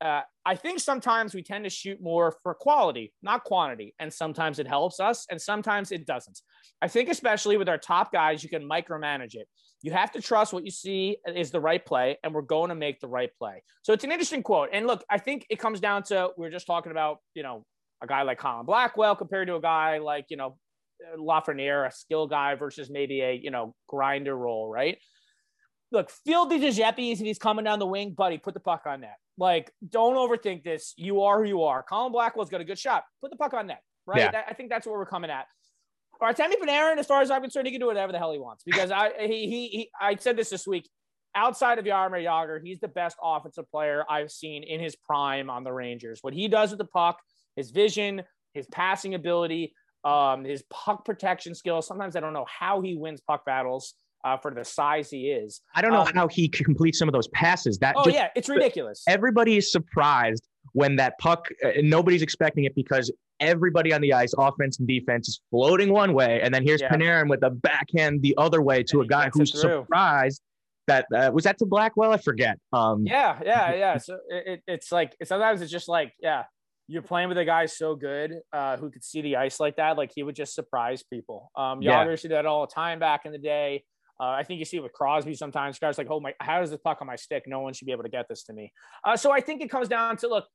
[0.01, 3.95] uh, I think sometimes we tend to shoot more for quality, not quantity.
[3.99, 6.41] And sometimes it helps us, and sometimes it doesn't.
[6.81, 9.49] I think, especially with our top guys, you can micromanage it.
[9.83, 12.75] You have to trust what you see is the right play, and we're going to
[12.75, 13.63] make the right play.
[13.83, 14.71] So it's an interesting quote.
[14.73, 17.65] And look, I think it comes down to we are just talking about, you know,
[18.03, 20.57] a guy like Colin Blackwell compared to a guy like, you know,
[21.17, 24.99] Lafreniere, a skill guy versus maybe a, you know, grinder role, right?
[25.91, 29.03] Look, Phil Di Giuseppe's if he's coming down the wing, buddy, put the puck on
[29.03, 29.17] net.
[29.38, 30.92] Like, don't overthink this.
[30.96, 31.83] You are who you are.
[31.83, 33.05] Colin Blackwell's got a good shot.
[33.22, 34.18] Put the puck on net, right?
[34.18, 34.31] Yeah.
[34.33, 35.46] That- I think that's where we're coming at.
[36.20, 38.64] Artemi Panarin, as far as I'm concerned, he can do whatever the hell he wants
[38.64, 40.88] because I he, he he I said this this week.
[41.35, 45.62] Outside of Jaromir Jagr, he's the best offensive player I've seen in his prime on
[45.62, 46.18] the Rangers.
[46.22, 47.20] What he does with the puck,
[47.55, 48.22] his vision,
[48.55, 51.87] his passing ability, um, his puck protection skills.
[51.87, 53.94] Sometimes I don't know how he wins puck battles
[54.29, 55.61] uh, for the size he is.
[55.75, 57.79] I don't know Um, how he completes some of those passes.
[57.79, 59.03] That Oh just, yeah, it's ridiculous.
[59.09, 63.11] everybody is surprised when that puck, uh, nobody's expecting it because
[63.41, 66.91] everybody on the ice, offense and defense, is floating one way, and then here's Yeah.
[66.91, 70.43] Panarin with a backhand the other way to And a guy who's surprised
[70.88, 72.12] that uh, was that to Blackwell.
[72.12, 72.59] I forget.
[72.73, 73.99] Um, Yeah, yeah, yeah.
[73.99, 76.45] So it, it- it's like sometimes it's just like, yeah,
[76.91, 79.97] you're playing with a guy so good uh, who could see the ice like that.
[79.99, 81.51] Like he would just surprise people.
[81.57, 82.05] Um, Yeah.
[82.05, 83.85] Jagr used to do that all the time back in the day.
[84.21, 85.79] Uh, I think you see it with Crosby sometimes.
[85.79, 87.45] Guys like, oh my, how does this puck on my stick?
[87.47, 88.73] No one should be able to get this to me.
[89.05, 90.47] Uh, so I think it comes down to look,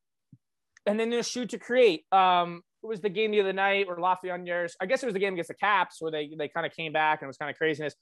[0.85, 2.03] and then there's shoot to create.
[2.11, 5.19] Um, it was the game the other night where Lafreniere, I guess it was the
[5.19, 7.49] game against the Caps where they they kind of came back and it was kind
[7.49, 7.95] of craziness.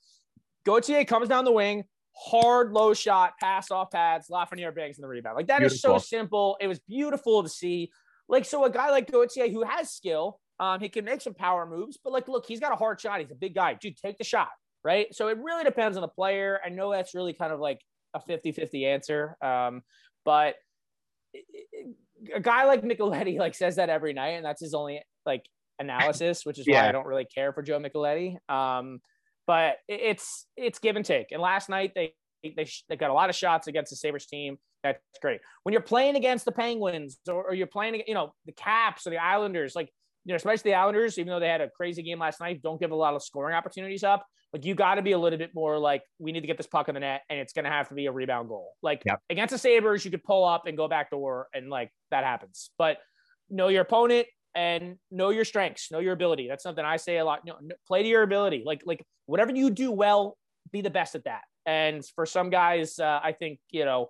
[0.65, 1.83] Gauthier comes down the wing,
[2.15, 5.35] hard low shot, pass off pads, Lafreniere bangs in the rebound.
[5.35, 5.99] Like that is Beautiful.
[5.99, 6.57] so simple.
[6.59, 7.91] It was beautiful to see.
[8.27, 11.65] Like so, a guy like Gauthier who has skill, um, he can make some power
[11.65, 11.99] moves.
[12.03, 13.19] But like, look, he's got a hard shot.
[13.19, 13.97] He's a big guy, dude.
[13.97, 14.49] Take the shot,
[14.83, 15.13] right?
[15.13, 16.59] So it really depends on the player.
[16.65, 17.79] I know that's really kind of like
[18.13, 19.81] a 50-50 answer, um,
[20.25, 20.55] but
[22.33, 25.45] a guy like Micheletti like says that every night, and that's his only like
[25.79, 28.37] analysis, which is why I don't really care for Joe Micheletti.
[28.49, 29.01] Um,
[29.47, 31.31] but it's it's give and take.
[31.31, 32.13] And last night they
[32.43, 34.57] they they got a lot of shots against the Sabres team.
[34.83, 35.41] That's great.
[35.63, 39.11] When you're playing against the Penguins or, or you're playing, you know, the Caps or
[39.11, 39.91] the Islanders, like
[40.25, 42.79] you know, especially the Islanders, even though they had a crazy game last night, don't
[42.79, 44.25] give a lot of scoring opportunities up.
[44.53, 46.67] Like you got to be a little bit more like we need to get this
[46.67, 48.73] puck in the net, and it's going to have to be a rebound goal.
[48.81, 49.19] Like Yep.
[49.29, 52.69] against the Sabres, you could pull up and go back door, and like that happens.
[52.77, 52.97] But
[53.49, 56.47] know your opponent and know your strengths, know your ability.
[56.49, 57.45] That's something I say a lot.
[57.45, 57.55] Know,
[57.87, 58.63] play to your ability.
[58.65, 60.37] Like like whatever you do well,
[60.71, 61.41] be the best at that.
[61.65, 64.09] And for some guys, uh, I think you know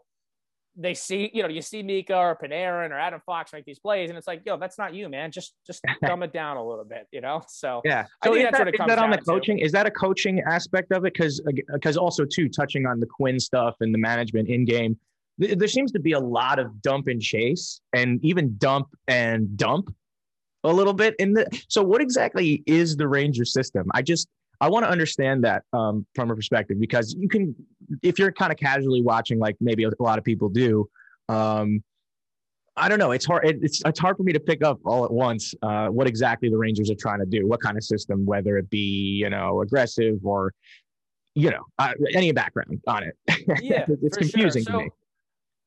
[0.77, 4.09] they see you know you see Mika or Panarin or Adam Fox make these plays,
[4.09, 5.31] and it's like yo, that's not you, man.
[5.31, 7.41] Just just dumb it down a little bit, you know.
[7.47, 8.05] So Yeah.
[8.21, 9.31] I think that's that, what it is comes that on the down to.
[9.31, 9.59] coaching?
[9.59, 11.13] Is that a coaching aspect of it?
[11.13, 11.41] Because
[11.73, 14.97] because also too touching on the Quinn stuff and the management in game,
[15.41, 19.57] th- there seems to be a lot of dump and chase, and even dump and
[19.57, 19.93] dump
[20.63, 21.45] a little bit in the.
[21.67, 23.87] So what exactly is the Ranger system?
[23.93, 24.27] I just
[24.61, 27.55] I want to understand that um, from a perspective because you can
[28.03, 30.87] if you're kind of casually watching, like maybe a lot of people do.
[31.27, 31.83] Um,
[32.77, 33.11] I don't know.
[33.11, 33.45] It's hard.
[33.45, 36.47] It, it's it's hard for me to pick up all at once uh, what exactly
[36.49, 37.47] the Rangers are trying to do.
[37.47, 40.53] What kind of system, whether it be you know aggressive or
[41.33, 43.17] you know uh, any background on it.
[43.61, 44.29] Yeah, it's for sure.
[44.29, 44.89] confusing So, to me.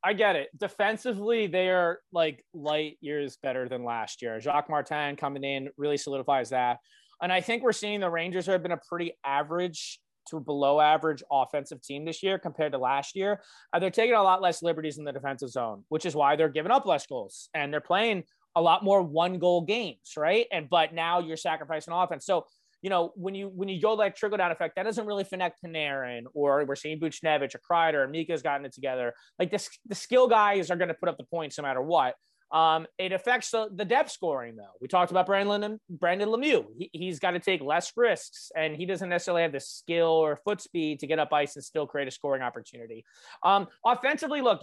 [0.03, 0.49] I get it.
[0.59, 4.39] Defensively, they are like light years better than last year.
[4.41, 6.79] Jacques Martin coming in really solidifies that.
[7.25, 11.23] And I think we're seeing the Rangers have been a pretty average to below average
[11.33, 13.41] offensive team this year compared to last year.
[13.73, 16.51] Uh, they're taking a lot less liberties in the defensive zone, which is why they're
[16.51, 20.47] giving up less goals and they're playing a lot more one goal games, right?
[20.53, 22.27] And but now you're sacrificing offense.
[22.27, 22.45] So
[22.83, 25.65] you know, when you when you go like trickle down effect, that doesn't really connect
[25.65, 29.15] Panarin or we're seeing Buchnevich or Kreider Mika's gotten it together.
[29.39, 32.17] Like this, the skill guys are going to put up the points no matter what.
[32.53, 34.73] Um, it affects the, the depth scoring though.
[34.81, 36.67] We talked about Brandon Brendan Lemieux.
[36.93, 40.37] He, has got to take less risks, and he doesn't necessarily have the skill or
[40.37, 43.05] foot speed to get up ice and still create a scoring opportunity.
[43.43, 44.63] Um, offensively, look,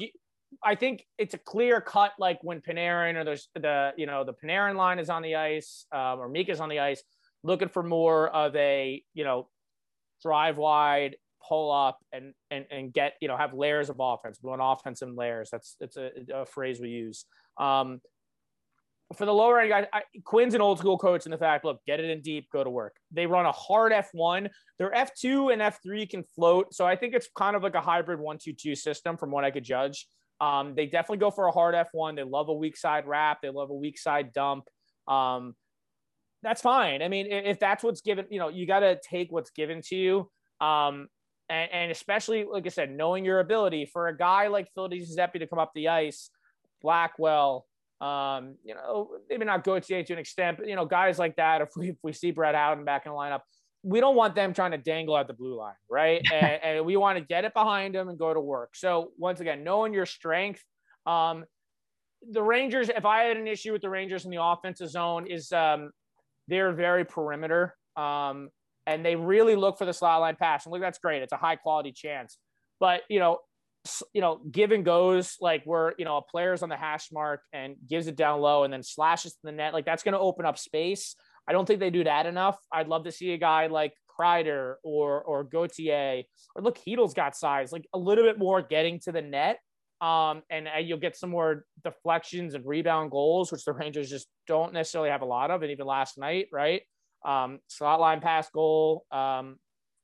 [0.63, 2.13] I think it's a clear cut.
[2.20, 5.86] Like when Panarin or there's the you know the Panarin line is on the ice
[5.91, 7.04] um, or Mika's on the ice
[7.44, 9.48] looking for more of a you know
[10.22, 11.15] drive wide
[11.48, 15.15] pull up and and and get you know have layers of offense blowing offense in
[15.15, 17.26] layers that's it's a, a, phrase we use
[17.58, 18.00] um
[19.16, 21.80] for the lower end guys I, quinn's an old school coach in the fact look
[21.86, 22.96] get it in deep go to work.
[23.12, 26.74] They run a hard f1 their f2 and f3 can float.
[26.74, 29.64] So i think it's kind of like a hybrid 1-2-2 system from what i could
[29.64, 30.08] judge.
[30.40, 33.42] Um, they definitely go for a hard f1 they love a weak side wrap.
[33.42, 34.66] They love a weak side dump.
[35.08, 35.56] Um,
[36.44, 37.02] that's fine.
[37.02, 39.96] I mean, if that's what's given, you know, you got to take what's given to
[39.96, 40.30] you.
[40.60, 41.08] Um,
[41.50, 45.40] and, and, especially, like I said, knowing your ability for a guy like Phil Giuseppe
[45.40, 46.30] to come up the ice,
[46.82, 47.65] Blackwell,
[48.00, 51.62] um, you know, maybe not Gauthier to an extent, but, you know, guys like that,
[51.62, 53.41] if we, if we see Brett Howden back in the lineup,
[53.84, 56.22] we don't want them trying to dangle at the blue line, right?
[56.34, 58.76] and, and, we want to get it behind them and go to work.
[58.76, 60.63] So once again, knowing your strength,
[61.06, 61.46] um,
[62.30, 65.52] the Rangers, if I had an issue with the Rangers in the offensive zone, is
[65.52, 65.91] um,
[66.48, 67.76] they're very perimeter.
[67.96, 68.50] Um,
[68.88, 70.65] and they really look for the slot line pass.
[70.65, 71.22] And look, that's great.
[71.22, 72.38] It's a high quality chance.
[72.80, 73.39] But, you know,
[74.13, 77.41] you know, give and goes like where, you know, a player's on the hash mark
[77.54, 79.74] and gives it down low and then slashes to the net.
[79.74, 81.15] Like that's going to open up space.
[81.48, 82.58] I don't think they do that enough.
[82.72, 86.24] I'd love to see a guy like Kreider or or Gauthier
[86.56, 89.60] or look, Chytil's got size, like a little bit more getting to the net.
[90.00, 94.28] Um, and uh, you'll get some more deflections and rebound goals, which the Rangers just
[94.48, 95.62] don't necessarily have a lot of.
[95.62, 96.82] And even last night, right?
[97.24, 99.58] Um, slot line pass goal um,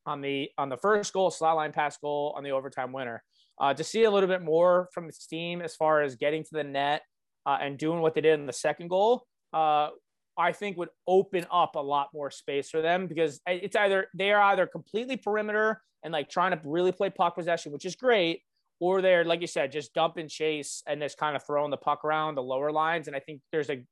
[0.05, 3.23] on the on the first goal, slot line pass goal on the overtime winner.
[3.59, 6.49] Uh, to see a little bit more from this team as far as getting to
[6.51, 7.01] the net
[7.45, 9.89] uh, and doing what they did in the second goal, uh,
[10.37, 14.31] I think would open up a lot more space for them because it's either they
[14.31, 18.41] are either completely perimeter and like trying to really play puck possession, which is great,
[18.79, 21.77] or they're like you said, just dump and chase and just kind of throwing the
[21.77, 23.07] puck around the lower lines.
[23.07, 23.83] And I think there's a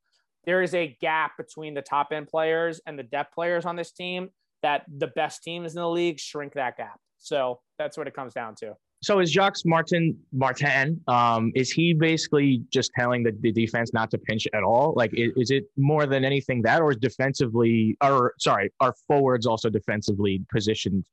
[0.46, 3.92] there is a gap between the top end players and the depth players on this
[3.92, 4.30] team
[4.62, 7.00] that the best teams in the league shrink that gap.
[7.18, 8.74] So that's what it comes down to.
[9.06, 11.00] So is Jacques Martin Martin?
[11.08, 14.96] Um, is he basically just telling the, the defense not to pinch at all?
[14.96, 19.46] Like, is, is, it more than anything that, or is defensively, or sorry, are forwards
[19.46, 21.06] also defensively positioned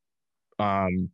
[0.58, 1.10] um,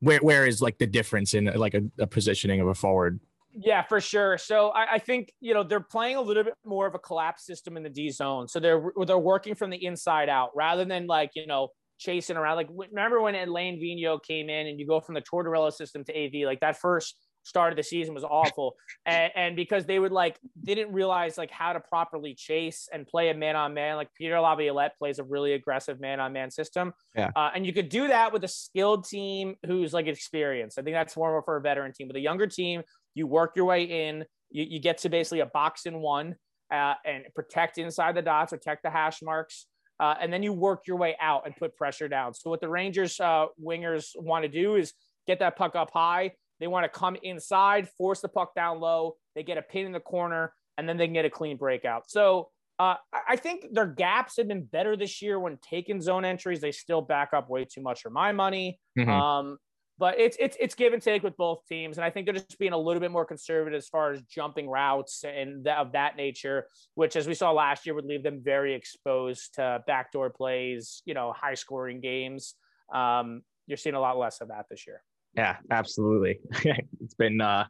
[0.00, 3.20] where where is like the difference in like a, a positioning of a forward?
[3.52, 4.36] Yeah, for sure.
[4.36, 7.46] So I, I, think you know they're playing a little bit more of a collapse
[7.46, 8.48] system in the D zone.
[8.48, 11.68] So they're they're working from the inside out rather than like you know
[12.00, 12.56] chasing around.
[12.56, 16.12] Like remember when Alain Vigneault came in and you go from the Tortorella system to
[16.12, 16.46] AV?
[16.46, 18.74] Like that first start of the season was awful,
[19.06, 23.30] and, and, because they would like didn't realize like how to properly chase and play
[23.30, 23.96] a man on man.
[23.96, 27.30] Like Peter Laviolette plays a really aggressive man on man system, yeah.
[27.36, 30.78] Uh, and you could do that with a skilled team who's like experienced.
[30.78, 32.08] I think that's more for a veteran team.
[32.08, 32.82] With a younger team,
[33.14, 34.24] you work your way in.
[34.50, 36.34] You, you get to basically a box in one
[36.72, 39.66] uh, and protect inside the dots, protect the hash marks.
[40.00, 42.32] Uh, and then you work your way out and put pressure down.
[42.32, 44.94] So what the Rangers uh, wingers want to do is
[45.26, 49.16] get that puck up high, they want to come inside, force the puck down low.
[49.34, 52.10] They get a pin in the corner, and then they can get a clean breakout.
[52.10, 52.94] So uh,
[53.28, 56.60] I think their gaps have been better this year when taking zone entries.
[56.60, 58.78] They still back up way too much for my money.
[58.98, 59.10] Mm-hmm.
[59.10, 59.58] Um,
[60.00, 62.58] but it's it's it's give and take with both teams, and I think they're just
[62.58, 66.66] being a little bit more conservative as far as jumping routes and of that nature,
[66.94, 71.12] which, as we saw last year, would leave them very exposed to backdoor plays, you
[71.12, 72.54] know, high scoring games.
[72.94, 75.02] Um, you're seeing a lot less of that this year.
[75.36, 76.40] Yeah, absolutely.
[77.00, 77.66] it's been uh,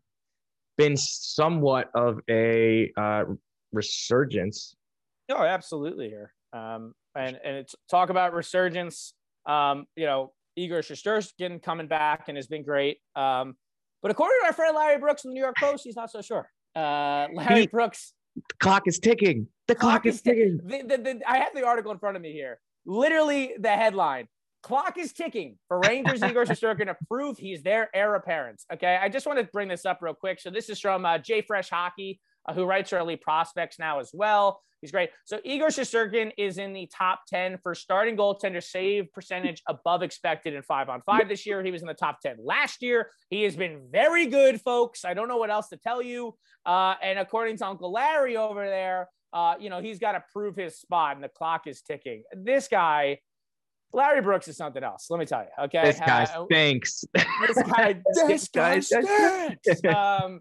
[0.79, 3.25] been somewhat of a uh,
[3.73, 4.77] resurgence.
[5.29, 6.33] Oh, absolutely here.
[6.53, 9.15] Um, and and it's talk about resurgence.
[9.47, 12.99] Um, you know, Igor Shesterkin coming back and has been great.
[13.17, 13.55] Um,
[14.03, 16.23] but according to our friend Larry Brooks from the New York Post, he's not so
[16.23, 16.51] sure.
[16.75, 18.15] Uh, Larry Brooks.
[18.37, 19.49] The clock is ticking.
[19.69, 20.61] The clock, clock is ticking.
[20.65, 22.61] The, the, the, I have the article in front of me here.
[22.87, 24.29] Literally, the headline
[24.63, 28.63] clock is ticking for Rangers Igor Shesterkin to prove he's their heir apparent.
[28.73, 30.41] Okay, I just want to bring this up real quick.
[30.41, 34.61] So this is from uh, JFresh Hockey, uh, who writes Elite Prospects now as well.
[34.81, 35.11] He's great.
[35.27, 40.55] So Igor Shesterkin is in the top 10 for starting goaltender save percentage above expected
[40.55, 41.63] in five on five this year.
[41.63, 43.11] He was in the top 10 last year.
[43.29, 45.05] He has been very good, folks.
[45.05, 46.35] I don't know what else to tell you.
[46.65, 50.57] Uh, and according to Uncle Larry over there, uh, you know, he's got to prove
[50.57, 52.23] his spot and the clock is ticking.
[52.33, 53.19] This guy
[53.93, 55.09] Larry Brooks is something else.
[55.11, 55.65] Let me tell you.
[55.65, 57.05] Okay, This guy Uh, stinks.
[57.13, 59.85] this guy, this guy- stinks.
[59.85, 60.41] um,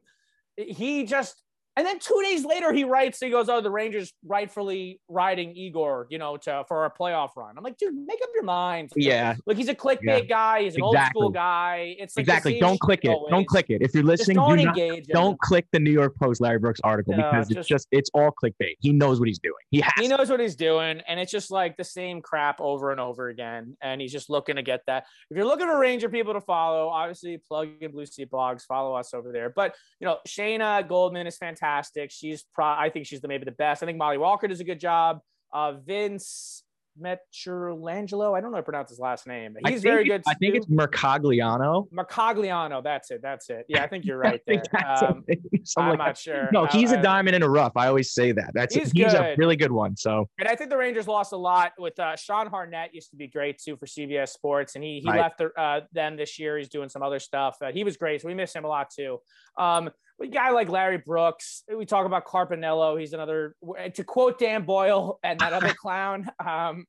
[0.55, 1.35] he just,
[1.79, 6.07] and then two days later, he writes, he goes, "Oh, the Rangers rightfully riding Igor,
[6.09, 8.91] you know, to for a playoff run." I'm like, dude, make up your mind.
[8.97, 10.63] yeah, like he's a clickbait guy.
[10.63, 11.95] He's an old school guy.
[11.97, 12.59] It's like exactly.
[12.59, 13.09] Don't click it.
[13.11, 13.31] always.
[13.31, 13.81] Don't click it.
[13.81, 15.07] If you're Just listening, don't do engage.
[15.07, 18.09] don't click the New York Post Larry Brooks article No, because it's just- just it's
[18.13, 18.75] all clickbait.
[18.81, 19.53] He knows what he's doing.
[19.71, 19.93] He has.
[19.97, 20.17] He to.
[20.17, 23.77] knows what he's doing, and it's just like the same crap over and over again.
[23.81, 25.05] And he's just looking to get that.
[25.31, 28.95] If you're looking for Ranger people to follow, obviously plug in Blue Seat Blogs, follow
[28.95, 29.49] us over there.
[29.49, 31.68] But you know, Shayna Goldman is fantastic.
[32.09, 32.65] She's pro.
[32.65, 33.83] I think she's the maybe the best.
[33.83, 35.19] I think Molly Walker does a good job.
[35.53, 36.63] Uh, Vince
[37.01, 39.55] Metrolangelo, I don't know how to pronounce his last name.
[39.61, 40.21] but He's very good.
[40.27, 41.87] I think it's Mercogliano.
[41.91, 42.83] Mercogliano.
[42.83, 43.21] That's it.
[43.21, 43.65] That's it.
[43.69, 44.61] Yeah, I think you're right there.
[44.85, 45.23] Um,
[45.77, 46.17] I'm like not that.
[46.17, 46.49] sure.
[46.51, 47.73] No, I- he's a I- diamond in a rough.
[47.75, 48.51] I always say that.
[48.53, 49.95] That's He's he's, a really good one.
[49.95, 53.15] So And I think the Rangers lost a lot with uh, Sean Hartnett used to
[53.15, 55.21] be great too for CBS Sports, and he he Right.
[55.21, 56.57] left the, uh, them this year.
[56.57, 57.57] He's doing some other stuff.
[57.61, 59.19] Uh, he was great, so we miss him a lot too.
[59.57, 59.89] Um,
[60.21, 62.99] a guy like Larry Brooks, we talk about Carpiniello.
[62.99, 63.55] He's another
[63.93, 66.29] to quote Dan Boyle and that other clown.
[66.45, 66.85] Um,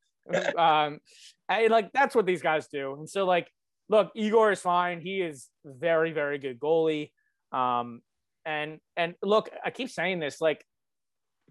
[0.57, 1.01] um,
[1.49, 2.95] I, like that's what these guys do.
[2.95, 3.49] And so like,
[3.89, 5.01] look, Igor is fine.
[5.01, 7.11] He is very very good goalie.
[7.53, 8.03] Um,
[8.45, 10.65] and and look, I keep saying this like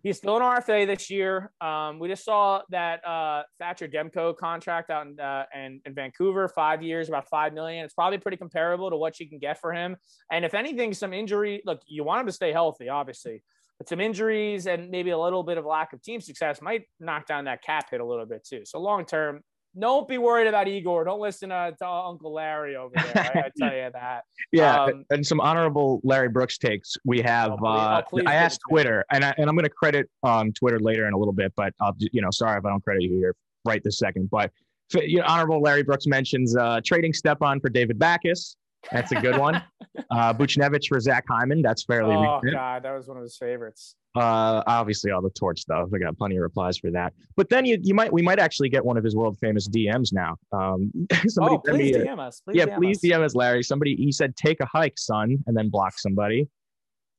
[0.02, 1.52] He's still an RFA this year.
[1.60, 6.48] Um, we just saw that uh, Thatcher Demko contract out in, uh, in, in Vancouver,
[6.48, 7.84] five years, about five million.
[7.84, 9.98] It's probably pretty comparable to what you can get for him.
[10.32, 11.62] And if anything, some injury.
[11.66, 13.44] Look, you want him to stay healthy, obviously,
[13.78, 17.28] but some injuries and maybe a little bit of lack of team success might knock
[17.28, 18.62] down that cap hit a little bit too.
[18.66, 19.42] So long term,
[19.78, 21.04] don't be worried about Igor.
[21.04, 23.32] Don't listen to, to Uncle Larry over there.
[23.36, 24.24] I, I tell you that.
[24.52, 26.96] Yeah, Um, and some honorable Larry Brooks takes.
[27.06, 27.52] We have.
[27.52, 28.82] Oh, please- uh, oh, I asked it to me.
[28.82, 31.54] Twitter, and I, and I'm going to credit um, Twitter later in a little bit,
[31.56, 34.30] but I'll you know sorry if I don't credit you here right this second.
[34.32, 34.52] But
[34.94, 38.56] you know, honorable Larry Brooks mentions uh, trading Stepan for David Backes.
[38.92, 39.62] That's a good one.
[40.12, 41.62] uh, Buchnevich for Zach Hyman.
[41.62, 42.54] That's fairly Oh recent.
[42.54, 43.96] God, that was one of his favorites.
[44.16, 45.90] Uh, obviously all the torch stuff.
[45.94, 47.14] I got plenty of replies for that.
[47.36, 50.12] But then you you might we might actually get one of his world famous DMs
[50.12, 50.36] now.
[50.52, 50.92] Um,
[51.28, 52.42] somebody oh, me please DM us.
[52.42, 53.04] Please yeah, DM please us.
[53.04, 53.64] DM us, Larry.
[53.64, 56.48] Somebody he said, "Take a hike, son," and then block somebody.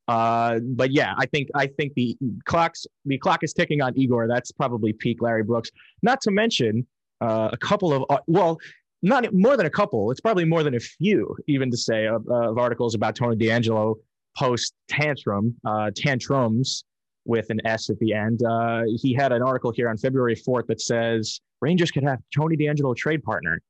[0.08, 4.26] Uh, but yeah, I think I think the clocks the clock is ticking on Igor.
[4.26, 5.70] That's probably peak Larry Brooks.
[6.02, 6.86] Not to mention
[7.20, 8.58] uh, a couple of uh, well,
[9.02, 10.10] not more than a couple.
[10.10, 13.94] It's probably more than a few, even to say of, of articles about Tony DeAngelo
[14.36, 16.84] post tantrum uh, tantrums
[17.24, 18.42] with an S at the end.
[18.42, 22.56] Uh, he had an article here on February fourth that says Rangers could have Tony
[22.56, 23.60] DeAngelo trade partner.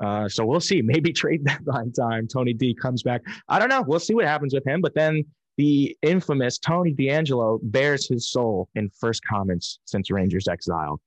[0.00, 0.82] Uh, so we'll see.
[0.82, 2.28] Maybe trade deadline time.
[2.28, 3.22] Tony D comes back.
[3.48, 3.82] I don't know.
[3.82, 4.80] We'll see what happens with him.
[4.80, 5.24] But then
[5.56, 11.00] the infamous Tony DeAngelo bears his soul in first comments since Rangers exile,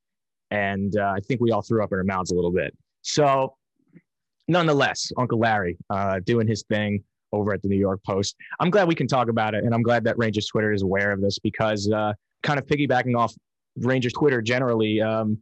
[0.51, 2.75] and uh, I think we all threw up in our mouths a little bit.
[3.01, 3.55] So,
[4.47, 8.35] nonetheless, Uncle Larry uh, doing his thing over at the New York Post.
[8.59, 11.11] I'm glad we can talk about it, and I'm glad that Rangers Twitter is aware
[11.11, 13.33] of this because, uh, kind of piggybacking off
[13.77, 15.01] Rangers Twitter generally.
[15.01, 15.37] Um,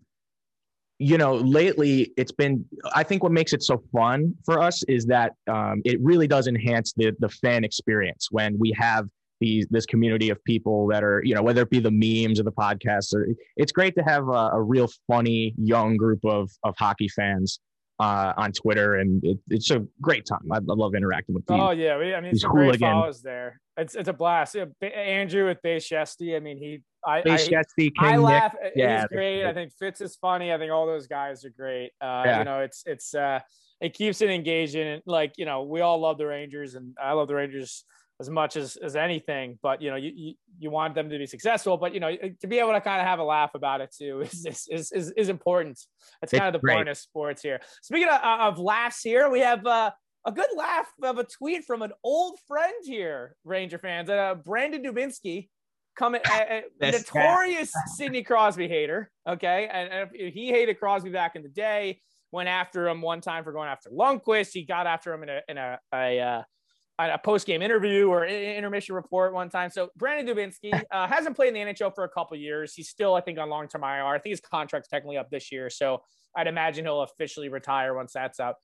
[0.99, 2.65] you know, lately it's been.
[2.93, 6.47] I think what makes it so fun for us is that um, it really does
[6.47, 9.07] enhance the the fan experience when we have
[9.39, 12.43] these this community of people that are, you know, whether it be the memes or
[12.43, 13.13] the podcasts.
[13.13, 17.59] Or, it's great to have a, a real funny young group of of hockey fans
[17.99, 20.47] uh, on Twitter, and it, it's a great time.
[20.51, 21.57] I, I love interacting with these.
[21.59, 23.59] Oh yeah, we, I mean, some great follows there.
[23.77, 24.55] It's it's a blast.
[24.55, 26.35] Yeah, Andrew with Bay Shesty.
[26.35, 28.19] I mean, he I Hey, I, I King Nick.
[28.19, 28.55] laugh.
[28.75, 29.45] Yeah, He's great.
[29.45, 30.53] I think Fitz is funny.
[30.53, 31.91] I think all those guys are great.
[32.01, 32.39] Uh, Yeah.
[32.39, 33.39] You know, it's it's uh,
[33.81, 34.87] it keeps it engaging.
[34.87, 37.83] And like you know, we all love the Rangers, and I love the Rangers
[38.19, 39.57] as much as as anything.
[39.61, 41.77] But you know, you you, you want them to be successful.
[41.77, 44.21] But you know, to be able to kind of have a laugh about it too
[44.21, 45.79] is is is, is, important.
[46.21, 47.59] That's kind of the point of sports here.
[47.81, 49.65] Speaking of, of laughs, here we have.
[49.65, 49.91] Uh,
[50.25, 54.09] a good laugh of a tweet from an old friend here, Ranger fans.
[54.09, 55.47] Uh, Brandon Dubinsky,
[55.97, 56.19] coming,
[56.81, 59.09] notorious Sidney Crosby hater.
[59.27, 62.01] Okay, and, and if he hated Crosby back in the day.
[62.31, 64.51] Went after him one time for going after Lundqvist.
[64.53, 66.43] He got after him in a in a a, uh,
[67.07, 69.69] a post game interview or intermission report one time.
[69.69, 72.73] So Brandon Dubinsky uh, hasn't played in the NHL for a couple years.
[72.73, 74.05] He's still, I think, on long term IR.
[74.05, 76.01] I think his contract's technically up this year, so
[76.35, 78.57] I'd imagine he'll officially retire once that's up.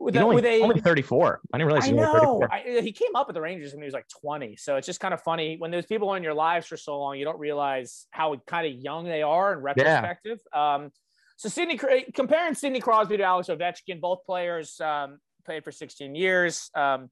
[0.00, 1.40] With, only, with a only 34.
[1.52, 2.52] I didn't realize I he was 34.
[2.52, 4.56] I, he came up with the Rangers when he was like 20.
[4.56, 7.16] So it's just kind of funny when there's people in your lives for so long,
[7.16, 10.40] you don't realize how kind of young they are in retrospective.
[10.52, 10.90] Um,
[11.36, 11.78] so Sidney,
[12.12, 16.70] comparing Sidney Crosby to Alex Ovechkin, both players um, played for 16 years.
[16.74, 17.08] Um,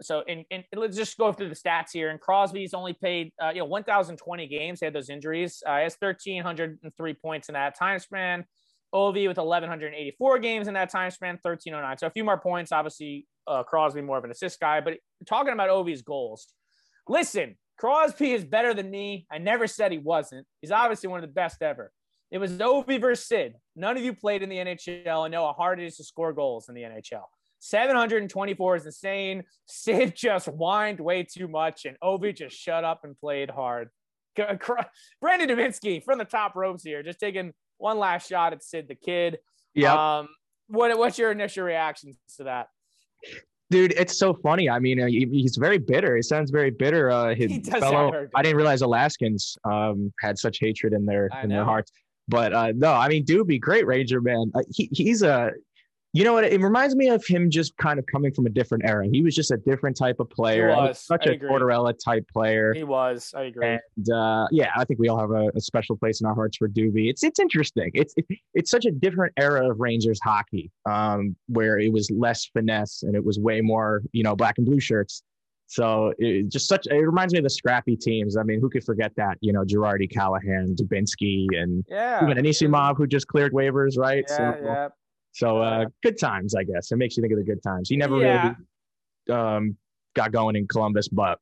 [0.00, 2.10] so in, in let's just go through the stats here.
[2.10, 4.80] And Crosby's only played uh, you know 1,020 games.
[4.80, 5.62] He had those injuries.
[5.66, 8.44] Uh, has 1,303 points in that time span.
[8.94, 11.98] Ovi with 1,184 games in that time span, 1309.
[11.98, 12.72] So a few more points.
[12.72, 14.80] Obviously, uh, Crosby more of an assist guy.
[14.80, 14.94] But
[15.26, 16.48] talking about Ovi's goals,
[17.06, 19.26] listen, Crosby is better than me.
[19.30, 20.46] I never said he wasn't.
[20.60, 21.92] He's obviously one of the best ever.
[22.30, 23.54] It was Ovi versus Sid.
[23.76, 26.32] None of you played in the NHL and know how hard it is to score
[26.32, 27.24] goals in the NHL.
[27.60, 29.44] 724 is insane.
[29.66, 33.90] Sid just whined way too much, and Ovi just shut up and played hard.
[34.36, 38.94] Brandon Dubinsky from the top ropes here, just taking one last shot at Sid the
[38.94, 39.38] Kid.
[39.74, 40.18] Yeah.
[40.18, 40.28] Um,
[40.68, 42.68] what, what's your initial reactions to that?
[43.70, 44.70] Dude, it's so funny.
[44.70, 46.16] I mean, uh, he, he's very bitter.
[46.16, 47.10] He sounds very bitter.
[47.10, 51.28] Uh, his He does fellow, I didn't realize Alaskans um, had such hatred in their
[51.32, 51.92] I in their hearts.
[52.28, 54.50] But uh, no, I mean, Doobie, great Ranger man.
[54.54, 55.50] Uh, he, he's a,
[56.14, 56.44] you know what?
[56.44, 59.06] It reminds me of him just kind of coming from a different era.
[59.10, 60.68] He was just a different type of player.
[60.68, 61.00] was.
[61.00, 61.48] Such I a agree.
[61.48, 62.72] Tortorella type player.
[62.72, 63.34] He was.
[63.36, 63.78] I agree.
[63.96, 66.56] And uh, yeah, I think we all have a, a special place in our hearts
[66.56, 67.10] for Doobie.
[67.10, 67.90] It's it's interesting.
[67.92, 72.46] It's it, it's such a different era of Rangers hockey, um, where it was less
[72.46, 75.22] finesse and it was way more, you know, black and blue shirts.
[75.66, 76.86] So it just such.
[76.86, 78.38] It reminds me of the scrappy teams.
[78.38, 79.36] I mean, who could forget that?
[79.42, 82.24] You know, Girardi, Callahan, Dubinsky, and yeah.
[82.24, 84.24] even Anisimov, who just cleared waivers, right?
[84.30, 84.88] Yeah, so, yeah.
[85.38, 86.90] So uh, good times, I guess.
[86.90, 87.88] It makes you think of the good times.
[87.88, 88.54] He never Yeah.
[89.28, 89.76] really um,
[90.14, 91.38] got going in Columbus, but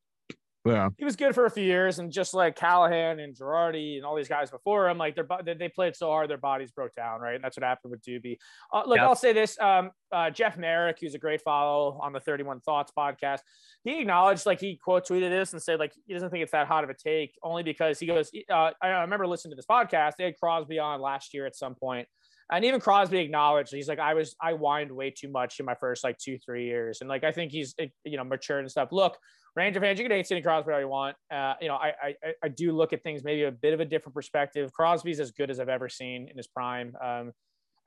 [0.67, 4.05] yeah, he was good for a few years, and just like Callahan and Girardi and
[4.05, 6.93] all these guys before him, like their they- they played so hard, their bodies broke
[6.97, 7.37] down, right?
[7.37, 8.37] And that's what happened with Doobie.
[8.73, 9.05] Uh, look, Yep.
[9.07, 12.61] I'll say this: um, uh, Jeff Marek, who's a great follow on the Thirty One
[12.61, 13.41] Thoughts podcast,
[13.85, 16.67] he acknowledged, like he quote tweeted this and said, like he doesn't think it's that
[16.67, 18.31] hot of a take, only because he goes.
[18.51, 20.17] Uh, I I remember listening to this podcast.
[20.19, 22.09] They had Crosby on last year at some point.
[22.51, 25.75] And even Crosby acknowledged he's like I was I whined way too much in my
[25.75, 27.75] first like two three years, and like I think he's
[28.05, 28.93] you know matured and stuff.
[28.93, 29.19] Look,
[29.57, 31.17] Ranger fans, you can hate Sidney Crosby all you want.
[31.33, 33.85] Uh, you know, I, I I do look at things maybe a bit of a
[33.85, 34.73] different perspective.
[34.73, 36.95] Crosby's as good as I've ever seen in his prime.
[37.05, 37.33] Um,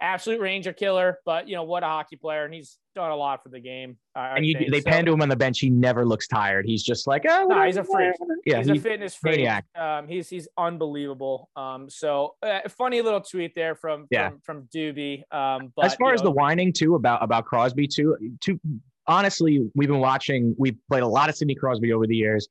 [0.02, 3.44] absolute Ranger killer, but you know what a hockey player, and he's done a lot
[3.44, 3.98] for the game.
[4.16, 4.72] I and you think.
[4.72, 5.60] they So- pan to him on the bench.
[5.60, 6.66] He never looks tired.
[6.66, 8.16] He's just like, oh, No, he's a freak.
[8.46, 9.48] Yeah, he's he- a fitness freak.
[9.76, 11.50] Um, he's he's unbelievable.
[11.56, 14.30] Um, so uh, funny little tweet there from Yeah.
[14.30, 15.24] from, from Doobie.
[15.34, 18.60] Um, but as far you as know, the whining too about about Crosby too, to
[19.08, 20.56] honestly, we've been watching.
[20.58, 22.48] We've played a lot of Sidney Crosby over the years.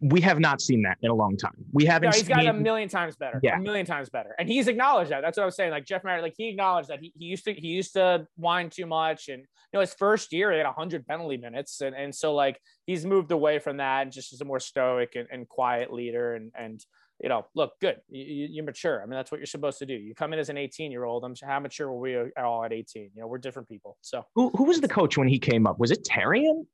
[0.00, 1.52] We have not seen that in a long time.
[1.72, 2.10] We haven't.
[2.10, 3.40] No, he's gotten a million times better.
[3.42, 3.56] Yeah.
[3.56, 4.34] A million times better.
[4.38, 5.22] And he's acknowledged that.
[5.22, 5.70] That's what I was saying.
[5.70, 8.70] Like Jeff Marek, like he acknowledged that he, he used to he used to whine
[8.70, 9.28] too much.
[9.28, 11.80] And you know, his first year he had hundred penalty minutes.
[11.80, 15.16] And and so like he's moved away from that and just is a more stoic
[15.16, 16.34] and, and quiet leader.
[16.34, 16.84] And and
[17.22, 18.00] you know, look, good.
[18.08, 19.00] You, you, you're mature.
[19.00, 19.94] I mean, that's what you're supposed to do.
[19.94, 21.24] You come in as an 18 year old.
[21.24, 23.10] I'm how mature were we at all at 18?
[23.14, 23.96] You know, we're different people.
[24.00, 25.78] So Who, who was the coach when he came up?
[25.78, 26.66] Was it Therrien?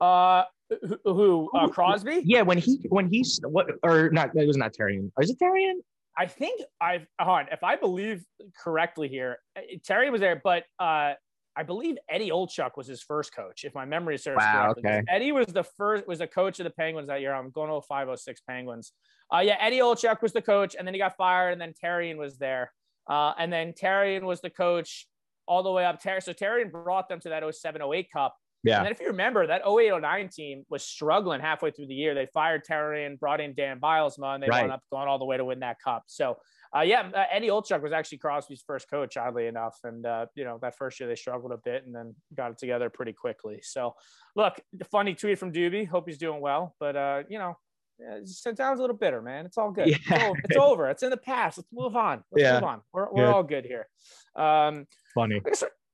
[0.00, 0.44] Uh
[0.82, 2.22] who, who uh, Crosby?
[2.24, 4.30] Yeah, when he when he's what or not?
[4.36, 5.10] It was not Therrien.
[5.20, 5.74] Is it Therrien?
[6.16, 8.24] I think I've hold on, if I believe
[8.62, 11.14] correctly here, uh, Terry was there, but uh,
[11.56, 14.90] I believe Eddie Olczyk was his first coach, if my memory serves Wow, correctly.
[14.90, 15.02] okay.
[15.08, 17.34] Eddie was the first was the coach of the Penguins that year.
[17.34, 18.92] I'm going to 506 Penguins.
[19.34, 22.16] Uh, yeah, Eddie Olczyk was the coach, and then he got fired, and then Therrien
[22.16, 22.72] was there.
[23.08, 25.06] Uh, and then Therrien was the coach
[25.46, 26.02] all the way up.
[26.02, 28.36] Ter- so Therrien brought them to that 07 08 Cup.
[28.62, 28.80] Yeah.
[28.80, 32.14] And if you remember, that 08 09 team was struggling halfway through the year.
[32.14, 34.60] They fired Therrien, brought in Dan Bylsma, and they Right.
[34.62, 36.04] wound up going all the way to win that cup.
[36.06, 36.38] So,
[36.76, 39.78] uh, yeah, uh, Eddie Olczyk was actually Crosby's first coach, oddly enough.
[39.82, 42.58] And, uh, you know, that first year they struggled a bit and then got it
[42.58, 43.60] together pretty quickly.
[43.62, 43.94] So,
[44.36, 45.88] look, funny tweet from Doobie.
[45.88, 46.76] Hope he's doing well.
[46.78, 47.56] But, uh, you know,
[47.98, 49.46] it sounds a little bitter, man.
[49.46, 49.88] It's all good.
[49.88, 50.26] It's, Yeah.
[50.28, 50.40] over.
[50.44, 50.88] it's over.
[50.90, 51.58] It's in the past.
[51.58, 52.24] Let's move on.
[52.30, 52.54] Let's Yeah.
[52.54, 52.82] move on.
[52.92, 53.88] We're, we're all good here.
[54.36, 55.40] Um, Funny.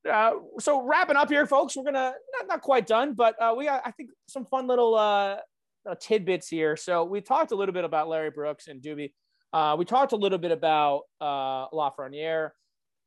[0.07, 3.65] Uh, so wrapping up here, folks, we're gonna not, not quite done, but uh, we
[3.65, 5.37] got I think some fun little uh,
[5.89, 6.77] uh, tidbits here.
[6.77, 9.13] So we talked a little bit about Larry Brooks and Doobie.
[9.53, 12.51] Uh, we talked a little bit about uh, Lafreniere.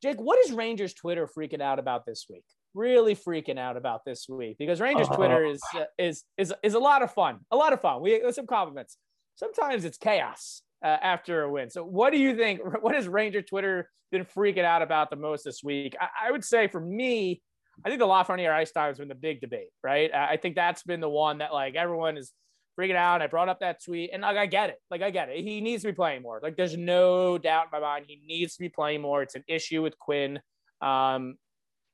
[0.02, 2.46] Jake, what is Rangers Twitter freaking out about this week?
[2.74, 6.74] Really freaking out about this week because Rangers Uh, Twitter is uh, is is is
[6.74, 7.40] a lot of fun.
[7.52, 8.02] A lot of fun.
[8.02, 8.98] We have some compliments.
[9.36, 11.70] Sometimes it's chaos uh, after a win.
[11.70, 12.62] So what do you think?
[12.82, 15.96] What has Ranger Twitter been freaking out about the most this week?
[16.00, 17.42] I, I would say for me,
[17.84, 20.14] I think the Lafreniere ice time has been the big debate, right?
[20.14, 22.34] I think that's been the one that like everyone is
[22.80, 23.22] freaking out.
[23.22, 25.44] I brought up that tweet, and like I get it, like I get it.
[25.44, 26.40] He needs to be playing more.
[26.42, 29.22] Like there's no doubt in my mind, he needs to be playing more.
[29.22, 30.40] It's an issue with Quinn.
[30.82, 31.36] Um,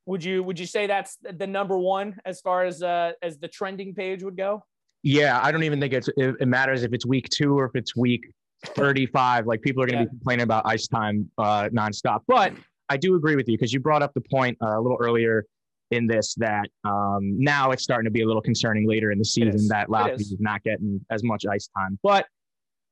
[0.08, 3.48] would you would you say that's the number one as far as uh, as the
[3.48, 4.64] trending page would go?
[5.04, 7.76] Yeah, I don't even think it's it, it matters if it's week two or if
[7.76, 8.32] it's week
[8.70, 9.45] 35.
[9.47, 10.05] Like people are going to Yeah.
[10.05, 12.22] be complaining about ice time uh, nonstop.
[12.28, 12.53] But
[12.89, 15.45] I do agree with you because you brought up the point uh, a little earlier
[15.91, 19.26] in this that um, now it's starting to be a little concerning later in the
[19.26, 20.32] season that is.
[20.32, 21.97] is not getting as much ice time.
[22.03, 22.26] But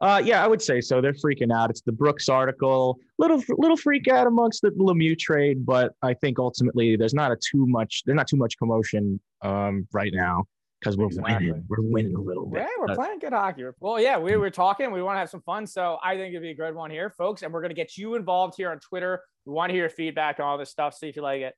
[0.02, 1.00] Uh, yeah, I would say so.
[1.00, 1.70] They're freaking out.
[1.70, 3.00] It's the Brooks article.
[3.20, 7.38] Little little freak out amongst the Lemieux trade, but I think ultimately there's not a
[7.38, 8.04] too much.
[8.06, 10.44] There's not too much commotion um, right now
[10.84, 11.48] because we're Exactly.
[11.52, 11.66] winning.
[11.70, 12.62] We're winning a little bit.
[12.62, 13.64] Yeah, we're But- playing good hockey.
[13.80, 14.92] Well, yeah, we were talking.
[14.92, 15.66] We want to have some fun.
[15.66, 17.42] So I think it'd be a good one here, folks.
[17.42, 19.24] And we're going to get you involved here on Twitter.
[19.46, 20.94] We want to hear your feedback on all this stuff.
[20.94, 21.56] See if you like it.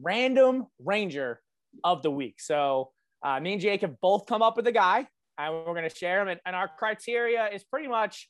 [0.00, 1.40] Random Ranger
[1.84, 2.40] of the week.
[2.40, 5.06] So uh, me and Jake have both come up with a guy,
[5.38, 6.28] and we're going to share him.
[6.28, 8.28] And, and our criteria is pretty much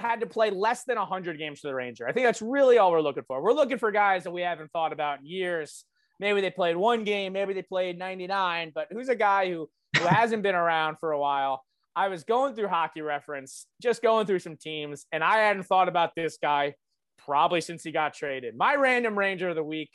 [0.00, 2.06] had to play less than 100 games for the Ranger.
[2.08, 3.42] I think that's really all we're looking for.
[3.42, 5.84] We're looking for guys that we haven't thought about in years.
[6.20, 10.06] Maybe they played one game, maybe they played 99, but who's a guy who who
[10.06, 11.62] hasn't been around for a while.
[11.96, 15.88] I was going through hockey reference, just going through some teams, and I hadn't thought
[15.88, 16.74] about this guy
[17.18, 18.56] probably since he got traded.
[18.56, 19.90] My random ranger of the week,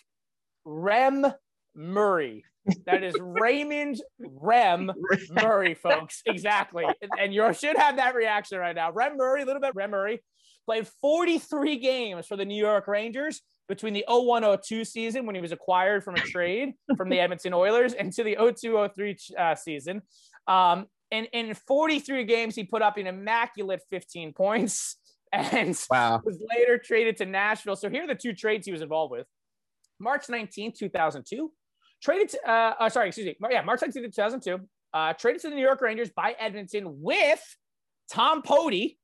[0.64, 1.26] Rem
[1.76, 2.46] Murray.
[2.86, 4.92] That is Raymond Rem
[5.30, 6.22] Murray, folks.
[6.26, 6.86] Exactly.
[7.20, 8.92] And you should have that reaction right now.
[8.92, 10.22] Rem Murray, a little bit Rem Murray,
[10.66, 15.52] played 43 games for the New York Rangers between the 0102 season when he was
[15.54, 20.02] acquired from a trade from the Edmonton Oilers and to the 0203 uh, season.
[20.48, 24.98] Um, and in 43 games, he put up an immaculate 15 points
[25.32, 26.22] and Wow.
[26.26, 27.76] was later traded to Nashville.
[27.76, 29.28] So here are the two trades he was involved with.
[30.00, 31.52] March 19, 2002,
[32.02, 33.36] traded to, uh, uh, sorry, excuse me.
[33.52, 34.60] Yeah, March 19, 2002,
[34.94, 37.42] uh, traded to the New York Rangers by Edmonton with
[38.12, 38.98] Tom Poti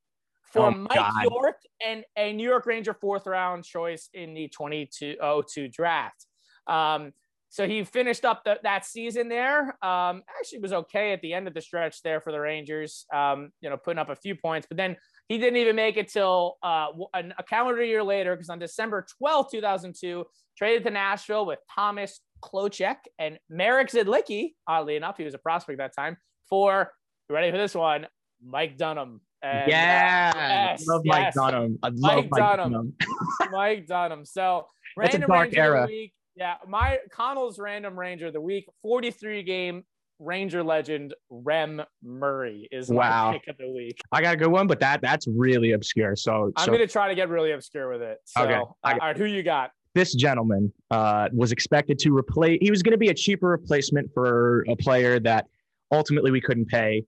[0.52, 1.12] for Oh, Mike God.
[1.30, 6.26] York and a New York Ranger fourth round choice in the 2202 draft.
[6.66, 7.12] Um,
[7.48, 9.78] so he finished up the, that season there.
[9.82, 13.50] Um, actually was okay at the end of the stretch there for the Rangers, um,
[13.60, 14.96] you know, putting up a few points, but then
[15.28, 19.50] he didn't even make it till uh, a calendar year later because on December 12,
[19.50, 20.24] 2002,
[20.56, 24.52] traded to Nashville with Tomas Kloucek and Marek Zidlicky.
[24.68, 26.16] Oddly enough, he was a prospect that time
[26.48, 26.92] for,
[27.28, 28.06] ready for this one?
[28.44, 29.20] Mike Dunham.
[29.42, 30.32] And, uh, yeah.
[30.70, 31.34] yes, love Mike yes.
[31.34, 31.78] Dunham.
[31.82, 32.72] I love Mike Mike, Dunham.
[32.72, 32.94] Dunham.
[33.52, 34.24] Mike Dunham.
[34.24, 34.66] So
[34.96, 35.86] That's a random dark Ranger of era.
[35.86, 36.12] the week.
[36.36, 39.84] Yeah, my Connell's random Ranger of the week, 43 game
[40.18, 43.32] Ranger legend Rem Murray is my Wow.
[43.32, 43.98] pick of the week.
[44.12, 46.16] I got a good one, but that that's really obscure.
[46.16, 48.18] So, I'm so gonna try to get really obscure with it.
[48.24, 49.70] So, Okay, uh, all right, who you got?
[49.94, 52.58] this gentleman uh, was expected to replace.
[52.60, 55.46] He was going to be a cheaper replacement for a player that
[55.90, 57.02] ultimately we couldn't pay.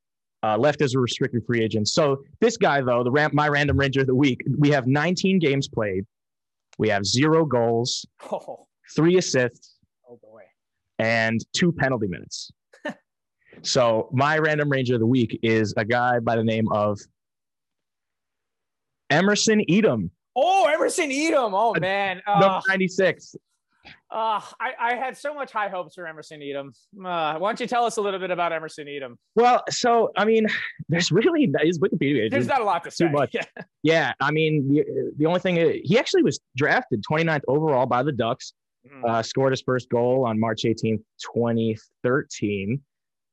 [0.45, 1.89] Uh, left as a restricted free agent.
[1.89, 5.41] So this guy, though, the ram- my random ranger of the week, we have 19
[5.41, 6.05] games played.
[6.79, 8.07] We have zero goals,
[8.95, 9.75] three assists,
[10.09, 10.43] oh boy.
[11.01, 12.53] and two penalty minutes.
[13.63, 17.01] so my random ranger of the week is a guy by the name of
[19.11, 21.51] Emerson Etem, Oh, Emerson Etem.
[21.53, 22.23] Oh Uh, man.
[22.29, 23.35] number Uh, 96.
[24.11, 26.69] Uh, I, I had so much high hopes for Emerson Etem.
[26.99, 29.17] Uh, why don't you tell us a little bit about Emerson Etem?
[29.35, 30.47] Well, so I mean,
[30.89, 32.31] there's really his Wikipedia page.
[32.31, 33.09] There's not a lot to say.
[33.09, 33.35] much.
[33.35, 33.45] Yeah.
[33.83, 38.13] yeah, I mean, the, the only thing he actually was drafted 29th overall by the
[38.13, 38.53] Ducks.
[38.87, 39.05] Mhm.
[39.05, 41.03] Uh, scored his first goal on March 18th,
[41.35, 42.81] 2013.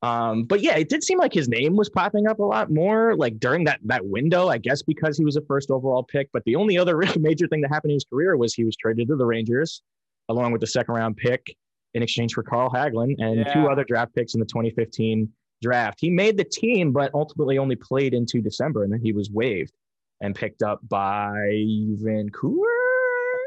[0.02, 3.16] Um, but yeah, it did seem like his name was popping up a lot more,
[3.16, 4.50] like during that that window.
[4.50, 6.30] I guess because he was a first overall pick.
[6.32, 8.76] But the only other really major thing that happened in his career was he was
[8.76, 9.82] traded to the Rangers,
[10.30, 11.56] along with the second round pick
[11.94, 15.30] in exchange for Carl Hagelin and two other draft picks in the 2015
[15.62, 16.00] draft.
[16.02, 19.74] He made the team, but ultimately only played into December, and then he was waived
[20.22, 21.64] and picked up by
[21.96, 22.66] Vancouver.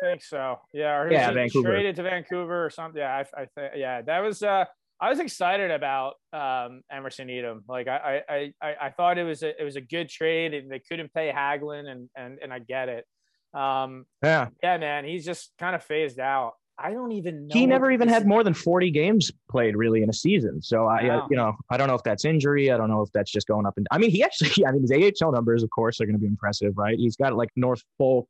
[0.02, 0.60] I think so.
[0.72, 0.98] Yeah.
[0.98, 1.70] Or Yeah, Vancouver.
[1.70, 3.00] Traded to Vancouver or something.
[3.00, 3.22] Yeah.
[3.36, 3.72] I, I think.
[3.76, 4.02] Yeah.
[4.02, 4.42] That was.
[4.42, 4.64] Uh,
[5.00, 7.60] I was excited about um, Emerson Etem.
[7.68, 10.70] Like I, I, I, I thought it was a, it was a good trade, and
[10.70, 13.06] they couldn't pay Hagelin, and and and I get it.
[13.54, 16.54] Um, Yeah, yeah, man, he's just kind of phased out.
[16.80, 17.54] I don't even know.
[17.54, 20.62] he never even had more than 40 games played really in a season.
[20.62, 21.26] So I, Wow.
[21.28, 22.70] you know, I don't know if that's injury.
[22.70, 23.86] I don't know if that's just going up and.
[23.90, 24.64] I mean, he actually.
[24.66, 26.96] I mean, his AHL numbers, of course, are going to be impressive, right?
[26.96, 28.28] He's got like Norfolk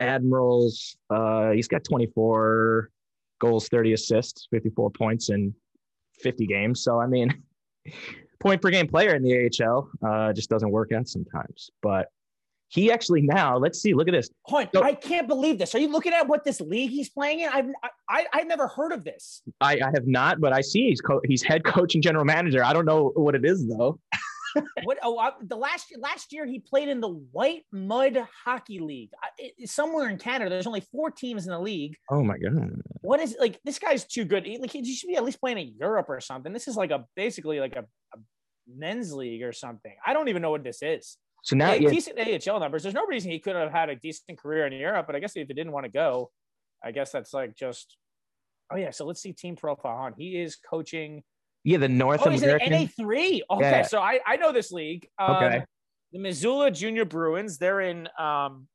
[0.00, 0.96] Admirals.
[1.10, 2.90] Uh, he's got 24
[3.40, 5.54] goals, 30 assists, 54 points in
[6.20, 6.82] 50 games.
[6.82, 7.42] So I mean,
[8.40, 11.70] point per game player in the AHL uh, just doesn't work out sometimes.
[11.82, 12.08] But
[12.74, 14.28] he actually now, let's see, look at this.
[14.42, 15.74] Hold So- I can't believe this.
[15.74, 17.48] Are you looking at what this league he's playing in?
[17.48, 19.42] I've I, I I've never heard of this.
[19.60, 22.64] I, I have not, but I see he's co- he's head coach and general manager.
[22.64, 23.98] I don't know what it is though.
[24.84, 24.98] What?
[25.02, 29.10] Oh, I, the last last year he played in the White Mud Hockey League.
[29.20, 31.96] I, it, somewhere in Canada, there's only four teams in the league.
[32.08, 32.70] Oh my god.
[33.00, 33.58] What is like?
[33.64, 34.46] This guy's too good.
[34.46, 36.52] He, like he should be at least playing in Europe or something.
[36.52, 38.18] This is like a basically like a, a
[38.72, 39.92] men's league or something.
[40.06, 41.16] I don't even know what this is.
[41.44, 42.82] So now yeah, decent AHL numbers.
[42.82, 45.36] There's no reason he couldn't have had a decent career in Europe, but I guess
[45.36, 46.30] if he didn't want to go,
[46.82, 47.96] I guess that's like just.
[48.72, 50.14] Oh yeah, so let's see team profile on.
[50.16, 51.22] He is coaching.
[51.62, 52.72] yeah, the North Oh, he's in American.
[52.72, 53.42] NA three.
[53.50, 53.82] Okay, Yeah.
[53.82, 55.06] so I I know this league.
[55.18, 55.64] Um, Okay.
[56.12, 57.58] the Missoula Junior Bruins.
[57.58, 58.66] They're in um,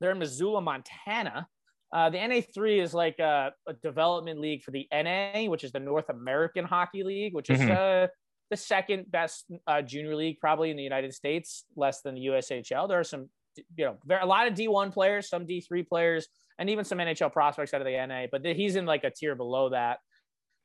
[0.00, 1.48] they're in Missoula, Montana.
[1.92, 5.80] Uh, the NA3 is like a, a, development league for the NA, which is the
[5.80, 8.04] North American Hockey League, which is Mhm.
[8.04, 8.08] uh,
[8.50, 12.88] the second best uh, junior league probably in the United States, less than the USHL.
[12.88, 13.28] There are some,
[13.76, 16.28] you know, there are a lot of D1 players, some D3 players,
[16.58, 18.26] and even some NHL prospects out of the NA.
[18.30, 19.98] But he's in like a tier below that.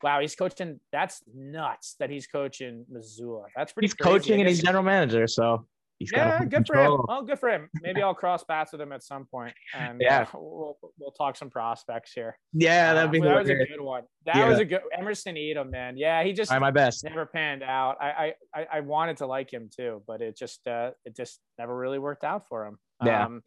[0.04, 0.80] Wow, he's coaching.
[0.92, 3.46] That's nuts that he's coaching Missoula.
[3.56, 3.86] That's pretty.
[3.86, 4.12] He's crazy.
[4.12, 5.68] Coaching and he's general manager, so
[6.02, 6.86] he's yeah, good for him.
[6.86, 7.06] control.
[7.10, 7.70] Oh, good for him.
[7.82, 10.26] Maybe I'll cross paths with him at some point, and Yeah.
[10.34, 12.38] uh, we'll we'll talk some prospects here.
[12.54, 14.04] Yeah, that'd Uh, be that was a good one.
[14.26, 14.49] That Yeah.
[14.49, 15.97] was a good Emerson Etem, man.
[15.97, 17.04] Yeah, he just my best.
[17.04, 17.97] never panned out.
[18.02, 21.76] I, I I wanted to like him too, but it just uh it just never
[21.76, 22.78] really worked out for him.
[23.04, 23.26] Yeah.
[23.26, 23.41] Um,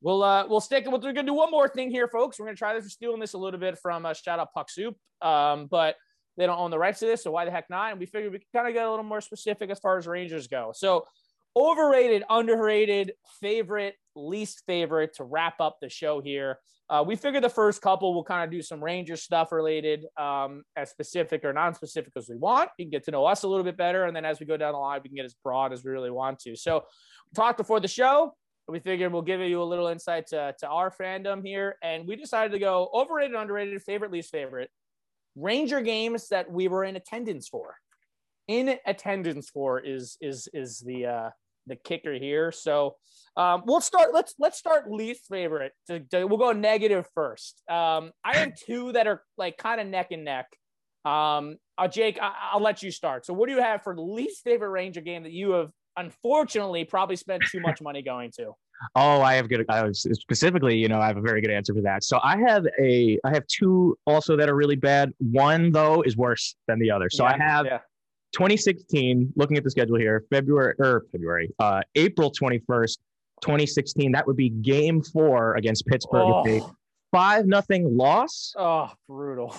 [0.00, 0.84] we'll uh we'll stick.
[0.90, 2.38] With we're gonna do one more thing here, folks.
[2.38, 2.84] We're gonna try this.
[2.84, 4.96] We're stealing this a little bit from uh, shout out Puck Soup.
[5.22, 5.96] Um, but
[6.36, 7.92] they don't own the rights to this, so why the heck not?
[7.92, 10.06] And we figured we could kind of get a little more specific as far as
[10.06, 10.70] Rangers go.
[10.74, 11.06] So
[11.56, 16.58] overrated, underrated, favorite, least favorite to wrap up the show here.
[16.88, 20.62] Uh, we figured the first couple we'll kind of do some Ranger stuff related, um,
[20.76, 22.70] as specific or non-specific as we want.
[22.78, 24.56] You can get to know us a little bit better, and then as we go
[24.56, 26.54] down the line, we can get as broad as we really want to.
[26.54, 26.84] So,
[27.34, 28.34] talked before the show.
[28.68, 32.16] We figured we'll give you a little insight to, to our fandom here, and we
[32.16, 34.70] decided to go overrated, underrated, favorite, least favorite,
[35.36, 37.76] Ranger games that we were in attendance for.
[38.48, 41.30] In attendance for is is is the uh,
[41.66, 42.52] the kicker here.
[42.52, 42.96] So
[43.36, 44.14] um, we'll start.
[44.14, 45.72] Let's let's start least favorite.
[45.88, 47.62] To, to- we'll go negative first.
[47.68, 50.46] Um, I have two that are like kind of neck and neck.
[51.04, 53.26] Um, uh, Jake, I, I'll let you start.
[53.26, 57.16] So what do you have for least favorite Ranger game that you have unfortunately probably
[57.16, 58.52] spent too much money going to?
[58.94, 59.64] Oh, I have good.
[59.70, 62.04] I was specifically, you know, I have a very good answer for that.
[62.04, 65.14] So I have a, I have two also that are really bad.
[65.18, 67.08] One though is worse than the other.
[67.08, 67.78] So I have yeah.
[68.32, 69.32] 2016.
[69.36, 72.98] Looking at the schedule here, February or February, uh, April 21st,
[73.42, 74.12] 2016.
[74.12, 76.22] That would be Game Four against Pittsburgh.
[76.62, 76.72] Oh,
[77.12, 78.52] Five nothing loss.
[78.58, 79.54] oh, brutal.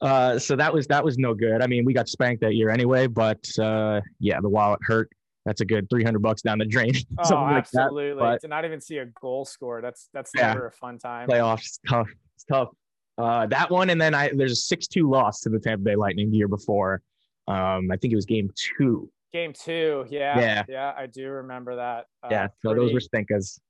[0.00, 1.60] Uh, so that was that was no good.
[1.62, 5.10] I mean, we got spanked that year anyway, but uh, yeah, the wallet hurt.
[5.46, 6.92] That's a good 300 bucks down the drain.
[7.18, 7.82] Oh, Something like that.
[7.84, 8.20] absolutely.
[8.20, 9.80] but- to not even see a goal score.
[9.80, 10.52] That's that's Yeah.
[10.52, 11.28] never a fun time.
[11.28, 11.78] playoffs.
[11.88, 12.08] Tough.
[12.36, 12.68] It's tough.
[13.16, 16.30] Uh, that one, and then I there's a six-two loss to the Tampa Bay Lightning
[16.30, 17.00] the year before.
[17.48, 19.10] Um, I think it was game two.
[19.32, 20.64] Game two, yeah, Yeah.
[20.68, 22.06] yeah, I do remember that.
[22.22, 23.60] Uh, yeah, so pretty, those were stinkers.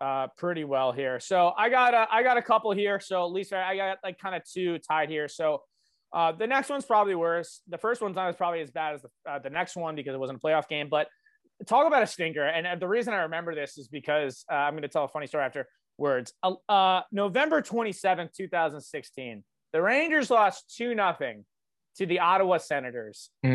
[0.00, 1.20] uh, pretty well here.
[1.20, 2.98] So I got a, I got a couple here.
[3.00, 5.28] So at least I I got like kind of two tied here.
[5.28, 5.62] So
[6.12, 7.60] uh, the next one's probably worse.
[7.68, 10.14] The first one's not as probably as bad as the, uh, the next one because
[10.14, 10.88] it wasn't a playoff game.
[10.90, 11.08] But
[11.66, 12.44] talk about a stinker.
[12.44, 15.08] And uh, the reason I remember this is because uh, I'm going to tell a
[15.08, 16.32] funny story afterwards.
[16.42, 21.44] Uh, uh, November 27th, 2016, the Rangers lost two nothing
[21.96, 23.50] to the Ottawa Senators in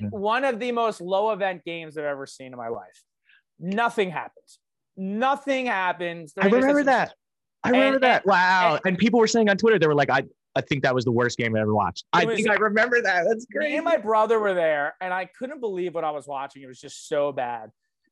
[0.00, 0.10] Mhm.
[0.10, 3.02] one of the most low event games I've ever seen in my life.
[3.58, 4.58] Nothing happens.
[4.96, 6.32] Nothing happens.
[6.38, 7.14] I remember that.
[7.62, 8.26] I remember and- that.
[8.26, 8.74] Wow.
[8.76, 10.22] and- And, people were saying on Twitter, they were like, I,
[10.54, 12.04] I think that was the worst game I ever watched.
[12.12, 13.24] I was- think I remember that.
[13.28, 13.70] That's great.
[13.70, 16.62] Me and my brother were there, and I couldn't believe what I was watching.
[16.62, 17.70] It was just so bad.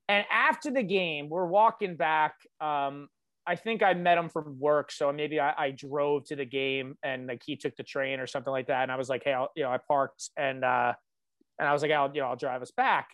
[0.08, 2.34] And after the game, we're walking back.
[2.60, 3.08] Um,
[3.47, 6.97] I think I met him from work, so maybe I, I drove to the game,
[7.03, 8.82] and like he took the train or something like that.
[8.84, 10.93] And I was like, "Hey, I'll, you know, I parked, and uh,
[11.59, 13.09] and I was like, I'll, you know, I'll drive us back."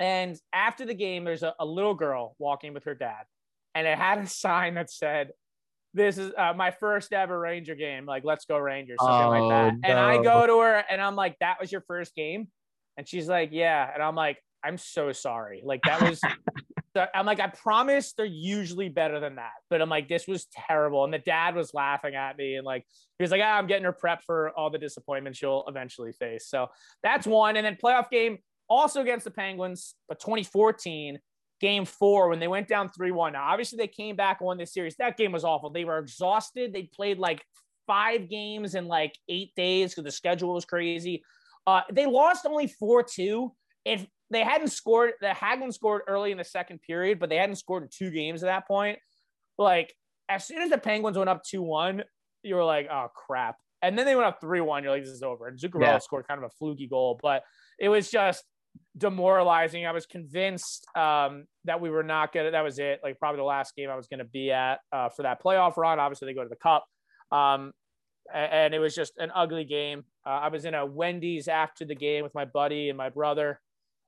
[0.00, 3.24] And after the game, there's a, a little girl walking with her dad,
[3.74, 5.32] and it had a sign that said,
[5.92, 8.06] "This is uh, my first ever Ranger game.
[8.06, 9.74] Like, let's go Rangers," something like that.
[9.74, 12.48] Oh, And I go to her, and I'm like, "That was your first game?"
[12.96, 15.62] And she's like, "Yeah." And I'm like, "I'm so sorry.
[15.62, 16.20] Like that was."
[17.14, 21.04] I'm like, I promise they're usually better than that, but I'm like, this was terrible.
[21.04, 22.84] And the dad was laughing at me, and like
[23.18, 26.46] he was like, ah, I'm getting her prepped for all the disappointment she'll eventually face.
[26.48, 26.68] So
[27.02, 27.56] that's one.
[27.56, 28.38] And then playoff game
[28.68, 31.18] also against the Penguins, but 2014
[31.60, 33.34] game four when they went down 3-1.
[33.34, 34.96] Now, obviously they came back and won this series.
[34.96, 35.70] That game was awful.
[35.70, 36.72] They were exhausted.
[36.72, 37.42] They played like
[37.86, 41.22] five games in like eight days because the schedule was crazy.
[41.66, 43.50] Uh, they lost only 4-2.
[43.84, 47.56] If they hadn't scored, the Hagelin scored early in the second period, but they hadn't
[47.56, 48.98] scored in two games at that point.
[49.58, 49.94] Like
[50.28, 52.02] as soon as the Penguins went up 2-1,
[52.42, 53.56] you were like, oh crap.
[53.82, 54.82] And then they went up 3-1.
[54.82, 55.48] You're like, this is over.
[55.48, 55.98] And Zuccarello Yeah.
[55.98, 57.42] scored kind of a fluky goal, but
[57.78, 58.44] it was just
[58.96, 59.86] demoralizing.
[59.86, 62.50] I was convinced um, that we were not gonna.
[62.52, 63.00] That was it.
[63.02, 65.98] Like probably the last game I was gonna be at uh, for that playoff run.
[65.98, 66.84] Obviously, they go to the Cup,
[67.30, 67.72] um,
[68.32, 70.04] and it was just an ugly game.
[70.24, 73.60] Uh, I was in a Wendy's after the game with my buddy and my brother,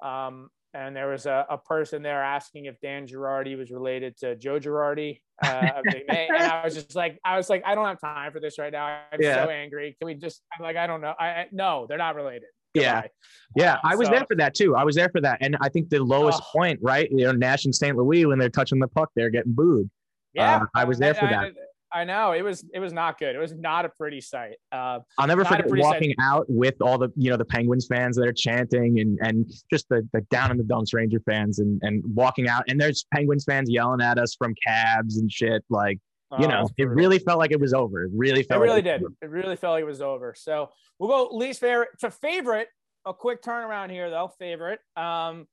[0.02, 4.34] um, and there was a, a person there asking if Dan Girardi was related to
[4.36, 5.20] Joe Girardi.
[5.44, 8.40] Uh, of and I was just like, I was like, I don't have time for
[8.40, 9.00] this right now.
[9.12, 9.44] I'm Yeah.
[9.44, 9.96] so angry.
[10.00, 10.42] Can we just?
[10.56, 11.14] I'm like, I don't know.
[11.18, 12.48] I, I no, they're not related.
[12.74, 13.02] Yeah.
[13.02, 13.08] Goodbye.
[13.56, 14.74] Yeah, Uh, I was so- there for that too.
[14.74, 16.58] I was there for that, and I think the lowest Oh.
[16.58, 17.08] point, right?
[17.10, 17.96] You know, Nash and St.
[17.96, 19.88] Louis when they're touching the puck, they're getting booed.
[20.32, 21.52] Yeah, Uh, I was there for I,
[21.94, 23.36] I know it was it was not good.
[23.36, 24.56] It was not a pretty sight.
[24.72, 28.26] Uh, I'll never forget walking out with all the you know the Penguins fans that
[28.26, 32.02] are chanting and and just the, the down in the dumps Ranger fans and and
[32.14, 36.00] walking out and there's Penguins fans yelling at us from cabs and shit like
[36.38, 38.04] you uh, know it really felt like it was over.
[38.04, 38.60] It really felt.
[38.60, 39.02] It really like did.
[39.04, 39.14] over.
[39.22, 40.34] It really felt like it was over.
[40.36, 42.68] So we'll go least favorite to favorite.
[43.06, 44.32] A quick turnaround here, though.
[44.38, 44.80] Favorite.
[44.96, 45.46] Um,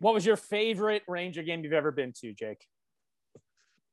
[0.00, 2.66] what was your favorite Ranger game you've ever been to, Jake?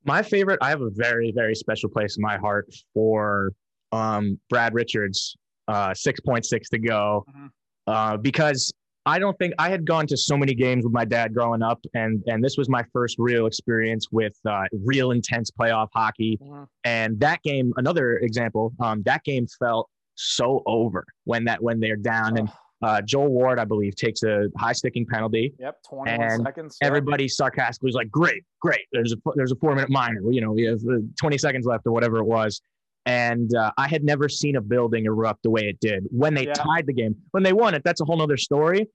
[0.08, 0.58] My favorite.
[0.62, 3.51] I have a very very special place in my heart for
[3.91, 5.36] um Brad Richards.
[5.68, 7.26] Uh, six point six to go.
[7.30, 7.49] Mhm.
[7.88, 8.74] Uh, because
[9.05, 11.80] I don't think I had gone to so many games with my dad growing up,
[11.93, 16.39] and and this was my first real experience with uh, real intense playoff hockey.
[16.86, 21.95] And that game, another example, um, that game felt so over when that when they're
[21.97, 22.38] down.
[22.38, 22.49] And
[22.84, 25.53] uh, Joel Ward, I believe, takes a high sticking penalty.
[25.59, 26.78] Yep, 21 And seconds.
[26.82, 26.88] Yep.
[26.88, 30.21] Everybody sarcastically was like, "Great, great." There's a there's a four minute minor.
[30.32, 32.61] You know, we have uh, 20 seconds left or whatever it was.
[33.05, 36.45] And uh, I had never seen a building erupt the way it did when they
[36.45, 36.53] Yeah.
[36.53, 37.15] tied the game.
[37.32, 38.88] When they won it, that's a whole nother story.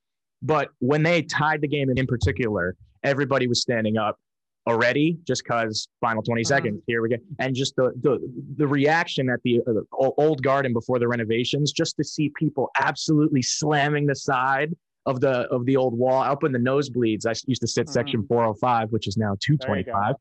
[0.43, 4.19] But when they tied the game, in particular, everybody was standing up
[4.67, 6.47] already, just because final 20 Mhm.
[6.47, 6.83] seconds.
[6.87, 8.19] Here we go, and just the the
[8.57, 12.71] the reaction at the uh, o- old garden before the renovations, just to see people
[12.81, 14.75] absolutely slamming the side
[15.07, 17.27] of the of the old wall up in the nosebleeds.
[17.27, 17.93] i used to sit Mhm.
[17.93, 19.59] section 405, which is now There you.
[19.59, 20.15] 225.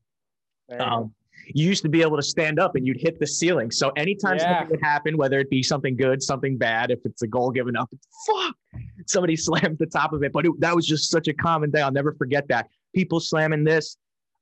[0.68, 0.84] There you.
[0.84, 1.14] Um,
[1.54, 3.70] you used to be able to stand up and you'd hit the ceiling.
[3.70, 4.58] So anytime Yeah.
[4.58, 7.76] something would happen, whether it be something good, something bad, if it's a goal given
[7.76, 7.90] up,
[8.26, 8.54] fuck.
[9.06, 9.36] Somebody
[9.72, 10.32] slammed the top of it.
[10.32, 11.82] But it, that was just such a common thing.
[11.82, 12.68] I'll never forget that.
[12.94, 13.96] People slamming this.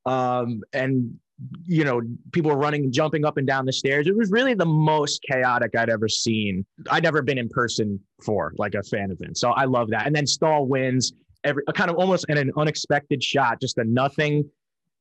[0.06, 1.18] Um, and
[1.66, 4.06] you know, people were running and jumping up and down the stairs.
[4.06, 6.66] It was really the most chaotic I'd ever seen.
[6.90, 9.38] I'd never been in person for like a fan event.
[9.38, 10.06] So I love that.
[10.06, 14.50] And then Staal wins every kind of almost in an unexpected shot, just a nothing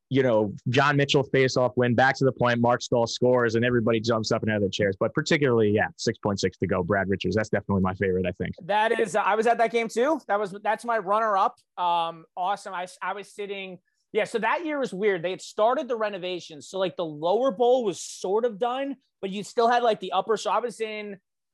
[0.10, 3.64] you know, John Mitchell face off win, back to the point, Marc Staal scores, and
[3.64, 4.98] everybody jumps up and out of their chairs.
[5.00, 6.84] But particularly, yeah, 6.6 to go.
[6.84, 7.36] Brad Richards.
[7.36, 8.56] That's definitely my favorite, I think.
[8.66, 10.20] That is, I was at that game too.
[10.28, 11.60] That was that's my runner up.
[11.78, 12.74] Um, awesome.
[12.74, 13.78] I I was sitting.
[14.12, 15.22] Yeah, so that year was weird.
[15.24, 19.30] They had started the renovations, so like the lower bowl was sort of done, but
[19.30, 20.36] you still had like the upper.
[20.36, 21.14] So I was in,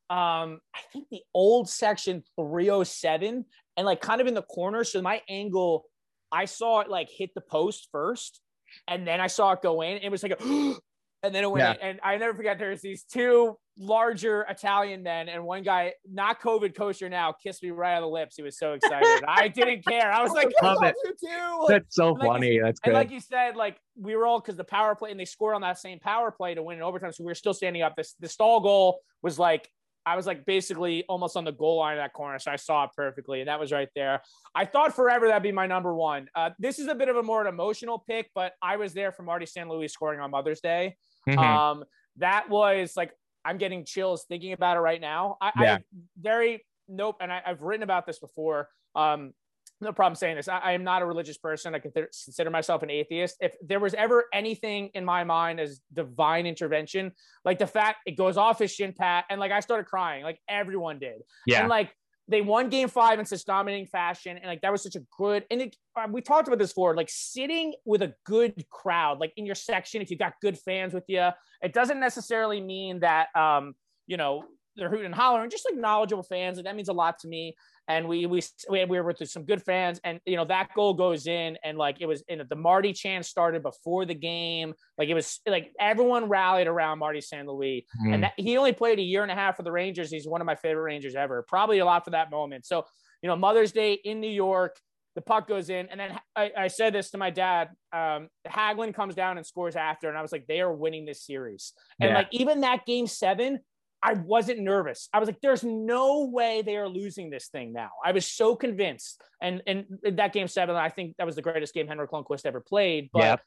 [0.09, 3.45] um, I think the old section 307,
[3.77, 4.83] and like kind of in the corner.
[4.85, 5.85] So my angle,
[6.31, 8.39] I saw it like hit the post first,
[8.87, 9.97] and then I saw it go in.
[9.97, 10.43] It was like a,
[11.23, 11.73] and then it went Yeah.
[11.73, 11.79] in.
[11.81, 16.75] And I never forget there's these two larger Italian men, and one guy, not COVID
[16.75, 18.35] kosher now, kissed me right on the lips.
[18.37, 19.23] He was so excited.
[19.27, 20.11] I didn't care.
[20.11, 20.95] I was like, I Love love it.
[21.03, 21.59] you too.
[21.61, 22.59] Like, That's so like funny.
[22.59, 22.97] That's and good.
[22.97, 25.61] like you said, like we were all because the power play and they scored on
[25.61, 27.11] that same power play to win in overtime.
[27.11, 27.95] So we were still standing up.
[27.95, 29.69] This the Staal goal was like
[30.07, 32.37] I was like basically almost on the goal line of that corner.
[32.37, 33.39] So I saw it perfectly.
[33.41, 34.21] And that was right there.
[34.53, 36.27] I thought forever that'd be my number one.
[36.35, 39.23] Uh, this is a bit of a more emotional pick, but I was there for
[39.23, 39.67] Marty St.
[39.67, 40.95] Louis scoring on Mother's Day.
[41.27, 41.39] Mhm.
[41.39, 41.83] Um,
[42.17, 43.11] that was like
[43.45, 45.37] I'm getting chills thinking about it right now.
[45.39, 45.75] I, Yeah.
[45.75, 45.79] I
[46.19, 48.69] very nope, and I, I've written about this before.
[48.95, 49.33] Um,
[49.81, 50.47] no problem saying this.
[50.47, 51.75] I, I am not a religious person.
[51.75, 53.35] I consider, consider myself an atheist.
[53.41, 57.11] If there was ever anything in my mind as divine intervention,
[57.43, 60.39] like the fact it goes off his shin pad, and like I started crying, like
[60.47, 61.21] everyone did.
[61.45, 61.59] yeah.
[61.59, 61.93] And like
[62.27, 64.37] they won game five in such dominating fashion.
[64.37, 66.95] And like that was such a good, and it, uh, we talked about this before,
[66.95, 70.93] like sitting with a good crowd, like in your section, if you got good fans
[70.93, 71.29] with you,
[71.61, 73.75] it doesn't necessarily mean that, um,
[74.07, 74.43] you know,
[74.75, 76.57] they're hooting and hollering, just like knowledgeable fans.
[76.57, 77.55] And that means a lot to me.
[77.87, 80.93] And we, we, we we were with some good fans and, you know, that goal
[80.95, 84.73] goes in and like, it was in the Marty Chan started before the game.
[84.97, 87.47] Like it was like everyone rallied around Marty St.
[87.47, 88.13] Louis Mhm.
[88.13, 90.09] and that, he only played a year and a half for the Rangers.
[90.09, 91.43] He's one of my favorite Rangers ever.
[91.47, 92.65] Probably a lot for that moment.
[92.65, 92.85] So,
[93.21, 94.79] you know, Mother's Day in New York,
[95.15, 97.69] the puck goes in, and then I, I said this to my dad.
[97.93, 101.23] Um, Hagelin comes down and scores after, and I was like, they are winning this
[101.25, 101.71] series.
[102.01, 102.15] And Yeah.
[102.17, 103.59] like even that game seven,
[104.03, 105.09] I wasn't nervous.
[105.13, 107.89] I was like, there's no way they are losing this thing now.
[108.03, 109.21] I was so convinced.
[109.41, 112.61] And and that game seven, I think that was the greatest game Henrik Lundqvist ever
[112.61, 113.09] played.
[113.11, 113.41] But Yep.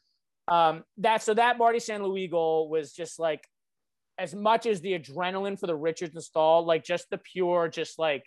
[0.49, 2.03] um, that so that Marty St.
[2.03, 3.41] Louis goal was just like
[4.17, 8.23] as much as the adrenaline for the Richards install, like just the pure, just like,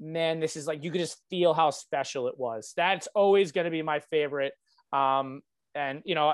[0.00, 2.72] man, this is like you could just feel how special it was.
[2.76, 4.54] That's always going to be my favorite.
[4.92, 5.42] Um,
[5.74, 6.32] and you know,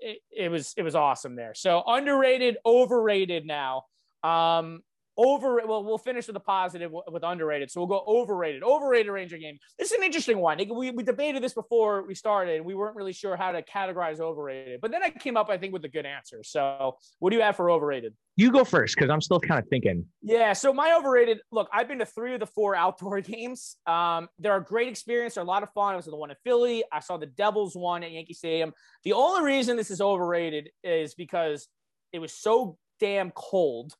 [0.00, 1.54] it, it was it was awesome there.
[1.54, 3.84] So underrated, overrated now.
[4.24, 4.80] Um,
[5.16, 7.70] over well we'll finish with a positive with underrated.
[7.70, 8.62] So we'll go overrated.
[8.62, 9.58] Overrated ranger game.
[9.78, 10.58] This is an interesting one.
[10.58, 14.20] We, we debated this before we started and we weren't really sure how to categorize
[14.20, 14.80] overrated.
[14.80, 16.42] But then i came up i think with a good answer.
[16.42, 18.14] So what do you have for overrated?
[18.36, 20.04] You go first because i'm still kind of thinking.
[20.22, 23.76] Yeah so my overrated look i've been to three of the four outdoor games.
[23.86, 25.34] Um, they're a great experience.
[25.34, 25.92] They're a lot of fun.
[25.92, 26.84] I was at the one in philly.
[26.92, 28.72] I saw the devils one at yankee stadium.
[29.04, 31.68] The only reason this is overrated is because
[32.12, 33.94] it was so damn cold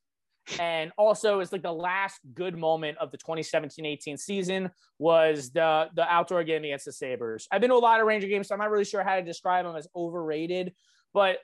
[0.59, 6.05] and also, it's like the last good moment of the 2017-18 season was the the
[6.13, 7.49] outdoor game against the Sabres.
[7.51, 9.23] I've been to a lot of Ranger games, so I'm not really sure how to
[9.23, 10.75] describe them as overrated,
[11.13, 11.39] but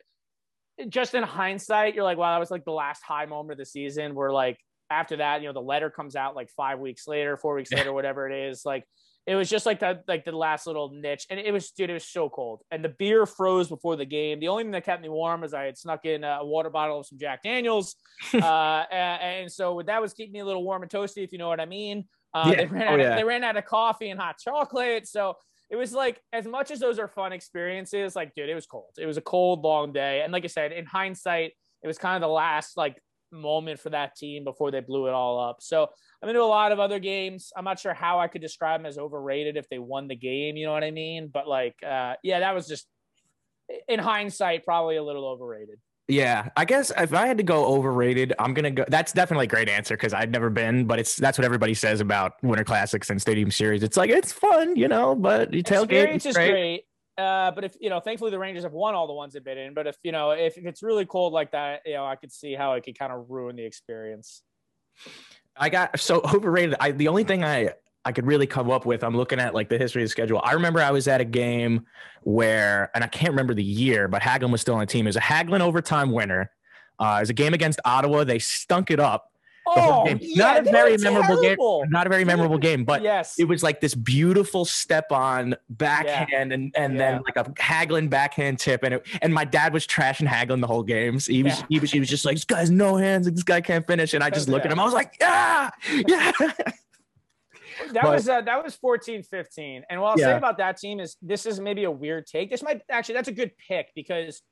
[0.89, 3.67] just in hindsight, you're like, wow, that was like the last high moment of the
[3.67, 4.15] season.
[4.15, 4.59] Where like
[4.91, 7.93] after that, you know, the letter comes out like five weeks later, four weeks later,
[7.93, 8.65] whatever it is.
[8.65, 8.85] Like
[9.31, 11.25] it was just like that, like the last little niche.
[11.31, 12.63] And it was, dude, it was so cold.
[12.73, 14.41] And the beer froze before the game.
[14.41, 16.99] The only thing that kept me warm was I had snuck in a water bottle
[16.99, 17.95] of some Jack Daniels.
[18.35, 21.39] uh, and, and, so that was keeping me a little warm and toasty, if you
[21.39, 22.07] know what I mean.
[22.35, 22.57] Uh, yeah.
[22.57, 23.15] they, ran oh, out, yeah.
[23.15, 25.07] they ran out of coffee and hot chocolate.
[25.07, 25.37] So
[25.71, 28.95] it was like, as much as those are fun experiences, like, dude, it was cold.
[28.99, 30.23] It was a cold, long day.
[30.25, 31.53] And like I said, in hindsight,
[31.85, 33.01] it was kind of the last like
[33.33, 35.59] moment for that team before they blew it all up.
[35.61, 35.89] So
[36.23, 37.53] I'm into a lot of other games.
[37.57, 40.57] I'm not sure how I could describe them as overrated if they won the game.
[40.57, 41.31] You know what I mean?
[41.33, 42.87] But like, uh, yeah, that was just
[43.89, 45.79] in hindsight probably a little overrated.
[46.09, 48.85] Yeah, I guess if I had to go overrated, I'm gonna go.
[48.89, 52.01] That's definitely a great answer because I've never been, but it's that's what everybody says
[52.01, 53.85] about Winter Classics and Stadium Series.
[53.85, 55.83] It's like it's fun, you know, but you tailgate.
[55.83, 56.51] Experience is great.
[56.51, 56.85] great.
[57.21, 59.59] Uh, but if you know, thankfully the Rangers have won all the ones they've been
[59.59, 59.75] in.
[59.75, 62.33] But if you know, if, if it's really cold like that, you know, I could
[62.33, 64.43] see how it could kind of ruin the experience.
[65.57, 66.77] I got so overrated.
[66.81, 69.05] I the only thing I I could really come up with.
[69.05, 70.41] I'm looking at like the history of the schedule.
[70.43, 71.85] I remember I was at a game
[72.23, 75.07] where, and I can't remember the year, but Hagelin was still on the team.
[75.07, 76.51] It was a Hagelin overtime winner.
[76.99, 78.25] Uh, it was a game against Ottawa.
[78.25, 79.30] They stunk it up.
[79.77, 81.83] Oh, yeah, not a very memorable terrible.
[81.83, 81.91] game.
[81.91, 83.39] Not a very memorable game, but yes.
[83.39, 86.55] it was like this beautiful step on backhand yeah.
[86.55, 86.99] and, and yeah.
[86.99, 88.83] then like a Hagelin backhand tip.
[88.83, 91.21] And it, and my dad was trashing Hagelin the whole game.
[91.21, 93.61] So he was he was he was just like, this guy's no hands, this guy
[93.61, 94.15] can't finish.
[94.15, 94.81] And I just looked at him.
[94.81, 95.71] I was like, yeah,
[96.07, 96.33] yeah.
[97.93, 101.01] that but, was uh, that was 14 15 and what i'll say about that team
[101.01, 104.43] is this is maybe a weird take this might actually that's a good pick because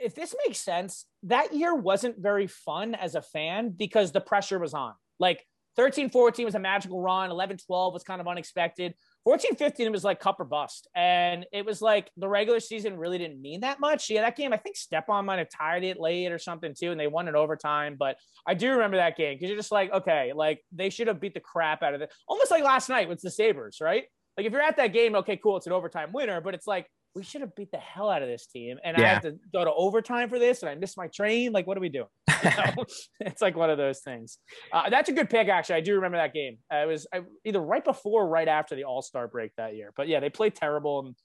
[0.00, 4.58] if this makes sense, that year wasn't very fun as a fan because the pressure
[4.58, 4.94] was on.
[5.18, 5.44] Like
[5.76, 8.94] 13 14 was a magical run, 11 12 was kind of unexpected.
[9.24, 10.88] 14 15 was like cup or bust.
[10.94, 14.10] And it was like the regular season really didn't mean that much.
[14.10, 16.98] Yeah, that game, I think Stepan might have tied it late or something too, and
[16.98, 17.96] they won in overtime.
[17.98, 21.20] But I do remember that game because you're just like, okay, like they should have
[21.20, 22.12] beat the crap out of it.
[22.26, 24.04] Almost like last night with the Sabres, right?
[24.36, 26.86] Like if you're at that game, okay, cool, it's an overtime winner, but it's like
[27.14, 28.78] we should have beat the hell out of this team.
[28.84, 29.04] And yeah.
[29.04, 31.52] I have to go to overtime for this and I missed my train.
[31.52, 32.06] Like, what are we doing?
[33.20, 34.38] it's like one of those things.
[34.72, 35.76] Uh, that's a good pick, actually.
[35.76, 36.58] I do remember that game.
[36.72, 39.74] Uh, it was I, either right before or right after the All Star break that
[39.74, 39.92] year.
[39.96, 41.06] But yeah, they played terrible.
[41.06, 41.16] And,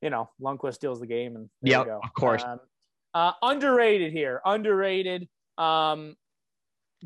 [0.00, 1.36] you know, Lundqvist steals the game.
[1.36, 2.42] And yeah, of course.
[2.42, 2.60] Um,
[3.14, 4.40] uh, underrated here.
[4.44, 5.28] Underrated.
[5.58, 6.16] Um,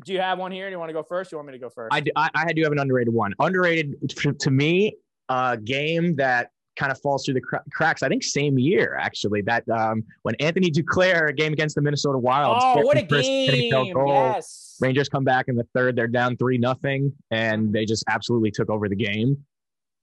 [0.05, 0.67] do you have one here?
[0.67, 1.29] Do you want to go first?
[1.29, 1.93] Do you want me to go first?
[1.93, 3.33] I do, I, I do have an underrated one.
[3.39, 4.95] Underrated to, to me,
[5.29, 8.03] a game that kind of falls through the cr- cracks.
[8.03, 12.17] I think same year actually that um, when Anthony Duclair a game against the Minnesota
[12.17, 12.57] Wild.
[12.61, 13.71] Oh, what a game!
[13.71, 14.77] Goal, yes.
[14.79, 15.95] Rangers come back in the third.
[15.95, 19.45] They're down three nothing, and they just absolutely took over the game.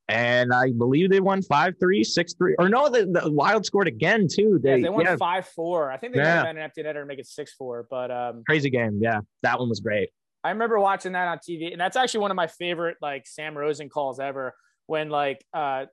[0.08, 2.54] And I believe they won 5 3, 6 3.
[2.58, 4.58] Or no, the, the Wild scored again, too.
[4.62, 5.92] They, yeah, they won 5 4.
[5.92, 6.44] I think they yeah.
[6.44, 7.86] got an empty netter and make it 6 4.
[7.90, 9.00] But um, crazy game.
[9.02, 9.20] Yeah.
[9.42, 10.08] That one was great.
[10.42, 11.72] I remember watching that on TV.
[11.72, 14.54] And that's actually one of my favorite, like, Sam Rosen calls ever
[14.86, 15.86] when, like, uh,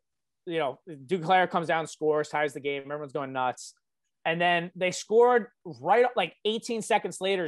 [0.46, 2.84] you know, Duclair comes down, scores, ties the game.
[2.84, 3.74] Everyone's going nuts.
[4.26, 7.48] And then they scored right like 18 seconds later.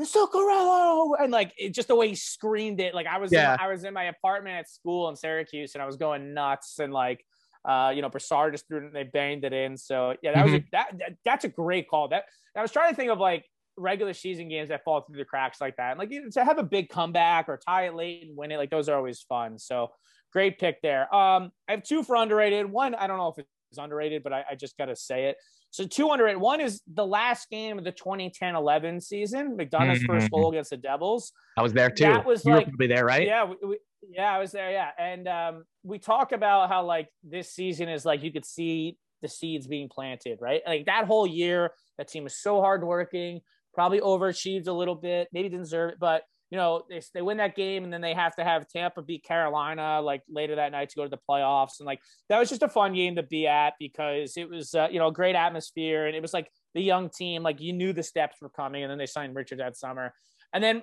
[0.00, 2.94] Zuccarello, and like it, just the way he screamed it.
[2.94, 3.54] Like I was, yeah.
[3.54, 6.78] in, I was in my apartment at school in Syracuse, and I was going nuts.
[6.78, 7.24] And like,
[7.64, 9.76] uh, you know, Brassard just threw it, and they banged it in.
[9.76, 10.52] So yeah, that mm-hmm.
[10.52, 12.08] was a, that, that, That's a great call.
[12.08, 12.24] That
[12.56, 13.44] I was trying to think of like
[13.76, 15.92] regular season games that fall through the cracks like that.
[15.92, 18.70] And like to have a big comeback or tie it late and win it, like
[18.70, 19.58] those are always fun.
[19.58, 19.88] So
[20.32, 21.12] great pick there.
[21.14, 22.70] Um, I have two for underrated.
[22.70, 25.36] One, I don't know if it's underrated, but I, I just got to say it.
[25.70, 26.40] So two underrated.
[26.40, 30.06] One is the last game of the 2010-11 season, McDonagh's mm-hmm.
[30.06, 31.32] first goal against the Devils.
[31.56, 32.04] I was there too.
[32.04, 33.26] That was you like probably there, right?
[33.26, 33.78] Yeah, we, we,
[34.10, 34.70] yeah, I was there.
[34.70, 38.96] Yeah, and um, we talk about how like this season is like you could see
[39.20, 40.62] the seeds being planted, right?
[40.66, 43.40] Like that whole year, that team was so hardworking,
[43.74, 47.36] probably overachieved a little bit, maybe didn't deserve it, but you know, they, they win
[47.36, 50.88] that game and then they have to have Tampa beat Carolina like later that night
[50.88, 51.80] to go to the playoffs.
[51.80, 54.88] And like that was just a fun game to be at because it was, uh,
[54.90, 56.06] you know, a great atmosphere.
[56.06, 58.82] And it was like the young team, like you knew the steps were coming.
[58.82, 60.14] And then they signed Richard that summer.
[60.52, 60.82] And then,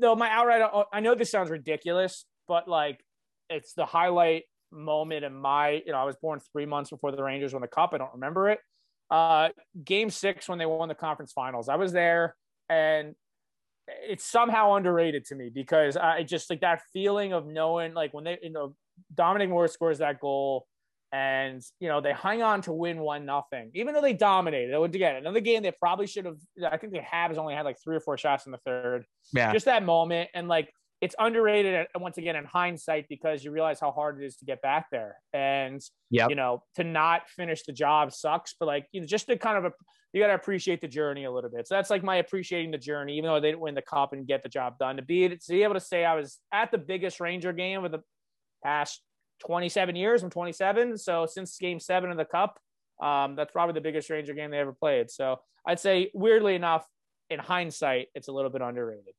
[0.00, 3.00] though my outright, uh, I know this sounds ridiculous, but like
[3.48, 7.22] it's the highlight moment in my, you know, I was born three months before the
[7.22, 7.90] Rangers won the cup.
[7.94, 8.58] I don't remember it.
[9.08, 9.50] Uh,
[9.84, 11.68] game six when they won the conference finals.
[11.68, 12.34] I was there
[12.68, 13.14] and
[13.88, 18.24] it's somehow underrated to me because I just like that feeling of knowing like when
[18.24, 18.74] they, you know,
[19.14, 20.66] Dominic Moore scores that goal
[21.12, 24.78] and you know they hang on to win one nothing even though they dominated it
[24.80, 26.36] would again another game they probably should have
[26.68, 29.52] i think the habs only had like three or four shots in the third Yeah.
[29.52, 30.68] just that moment and like
[31.00, 34.44] it's underrated uh, once again in hindsight because you realize how hard it is to
[34.46, 35.80] get back there and
[36.10, 36.30] Yep.
[36.30, 39.58] you know to not finish the job sucks but like you know just to kind
[39.58, 39.72] of a,
[40.16, 42.78] you got to appreciate the journey a little bit so that's like my appreciating the
[42.78, 45.28] journey even though they didn't win the cup and get the job done to be
[45.28, 48.00] to be able to say i was at the biggest ranger game of the
[48.64, 49.02] past
[49.46, 52.58] 27 years i'm 27 so since game seven of the cup
[53.02, 55.36] um, that's probably the biggest ranger game they ever played so
[55.66, 56.86] i'd say weirdly enough
[57.28, 59.12] in hindsight it's a little bit underrated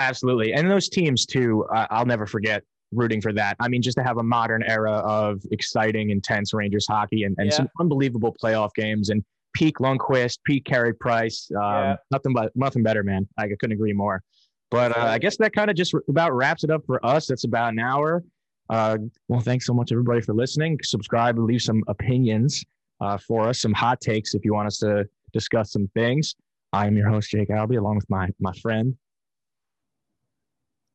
[0.00, 0.52] Absolutely.
[0.52, 3.56] And those teams too, uh, I'll never forget rooting for that.
[3.60, 7.46] I mean, just to have a modern era of exciting, intense Rangers hockey and, and
[7.46, 7.56] Yeah.
[7.56, 9.24] some unbelievable playoff games and
[9.54, 11.50] peak Lundqvist, peak Carey Price.
[11.56, 11.96] Um, Yeah.
[12.10, 13.26] Nothing but nothing better, man.
[13.38, 14.22] I couldn't agree more.
[14.70, 17.26] But uh, I guess that kind of just about wraps it up for us.
[17.28, 18.24] That's about an hour.
[18.68, 18.98] Uh,
[19.28, 20.78] well, thanks so much, everybody, for listening.
[20.82, 22.64] Subscribe and leave some opinions
[23.00, 26.34] uh, for us, some hot takes if you want us to discuss some things.
[26.72, 28.96] I am your host, Jake Albee, along with my my friend.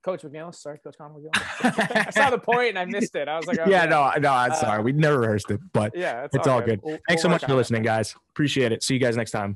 [0.09, 3.45] Coach mcgillis sorry coach Connor i saw the point and i missed it i was
[3.47, 3.89] like oh, yeah, man.
[3.89, 4.83] no, no, I'm Uh, sorry.
[4.83, 6.79] We never rehearsed it, but yeah it's all We'll- good.
[6.83, 8.15] we'll thanks so much for listening, guys.
[8.33, 8.83] Appreciate it.
[8.83, 9.47] See you guys next time.